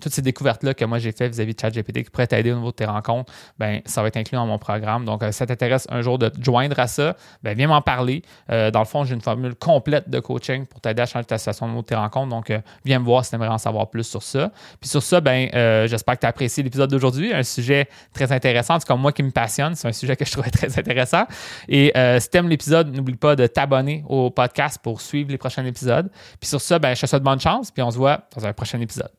toutes 0.02 0.14
ces 0.14 0.22
découvertes-là 0.22 0.74
que 0.74 0.86
moi 0.86 0.98
j'ai 0.98 1.12
fait 1.12 1.28
vis-à-vis 1.28 1.56
de 1.56 1.60
ChatGPT 1.60 2.04
qui 2.04 2.10
pourraient 2.10 2.28
t'aider 2.28 2.52
au 2.52 2.56
niveau 2.56 2.72
de 2.72 2.76
tes 2.76 2.86
rencontres. 2.86 3.32
Ben, 3.60 3.82
ça 3.86 4.02
va 4.02 4.08
être 4.08 4.18
inclus 4.18 4.38
dans 4.38 4.46
mon 4.46 4.58
programme. 4.58 5.06
Donc, 5.06 5.24
si 5.26 5.34
ça 5.34 5.46
t'intéresse 5.46 5.86
un 5.90 6.02
jour 6.02 6.18
de 6.18 6.30
te 6.30 6.42
joindre 6.44 6.80
à 6.80 6.88
ça, 6.88 7.16
ben, 7.44 7.56
viens 7.56 7.68
m'en 7.68 7.82
parler. 7.82 8.24
dans 8.50 8.80
le 8.80 8.86
fond, 8.86 9.04
j'ai 9.04 9.14
une 9.14 9.22
formule 9.22 9.56
complète 9.56 10.10
de 10.10 10.20
coaching 10.20 10.66
pour 10.66 10.82
t'aider 10.82 11.02
à 11.02 11.06
changer 11.06 11.26
ta 11.26 11.38
situation 11.38 11.66
au 11.66 11.70
niveau 11.70 11.82
de 11.82 11.88
tes 11.88 11.96
rencontres. 11.96 12.30
Donc, 12.30 12.52
viens 12.86 13.00
me 13.00 13.06
voir 13.06 13.24
si 13.24 13.32
tu 13.32 13.36
aimerais 13.36 13.50
en 13.50 13.58
savoir 13.58 13.90
plus 13.90 14.04
sur 14.04 14.24
ça. 14.24 14.52
Puis 14.80 14.90
sur 14.90 15.04
ça, 15.04 15.22
ben, 15.22 15.50
j'espère 15.88 16.16
que 16.16 16.22
tu 16.22 16.26
as 16.26 16.30
apprécié 16.30 16.64
l'épisode 16.64 16.90
d'aujourd'hui. 16.90 17.34
Un 17.34 17.44
sujet 17.44 17.88
très 18.14 18.32
intéressant 18.32 18.63
c'est 18.64 18.88
comme 18.88 19.02
moi 19.02 19.12
qui 19.12 19.24
me 19.24 19.32
passionne. 19.32 19.76
C'est 19.76 19.88
un 19.88 19.94
sujet 19.94 20.16
que 20.16 20.26
je 20.26 20.32
trouvais 20.32 20.50
très 20.52 20.78
intéressant. 20.78 21.26
Et 21.68 21.92
euh, 21.96 22.20
si 22.20 22.30
tu 22.30 22.38
aimes 22.38 22.50
l'épisode, 22.50 22.94
n'oublie 22.94 23.16
pas 23.16 23.36
de 23.36 23.48
t'abonner 23.48 24.04
au 24.08 24.30
podcast 24.30 24.80
pour 24.82 25.02
suivre 25.02 25.32
les 25.32 25.38
prochains 25.38 25.66
épisodes. 25.66 26.10
Puis 26.40 26.50
sur 26.50 26.62
ça, 26.62 26.80
ben, 26.80 26.96
je 26.96 27.02
te 27.02 27.06
souhaite 27.06 27.24
bonne 27.24 27.40
chance, 27.40 27.72
puis 27.72 27.84
on 27.84 27.92
se 27.92 27.98
voit 27.98 28.22
dans 28.36 28.46
un 28.46 28.54
prochain 28.54 28.80
épisode. 28.82 29.12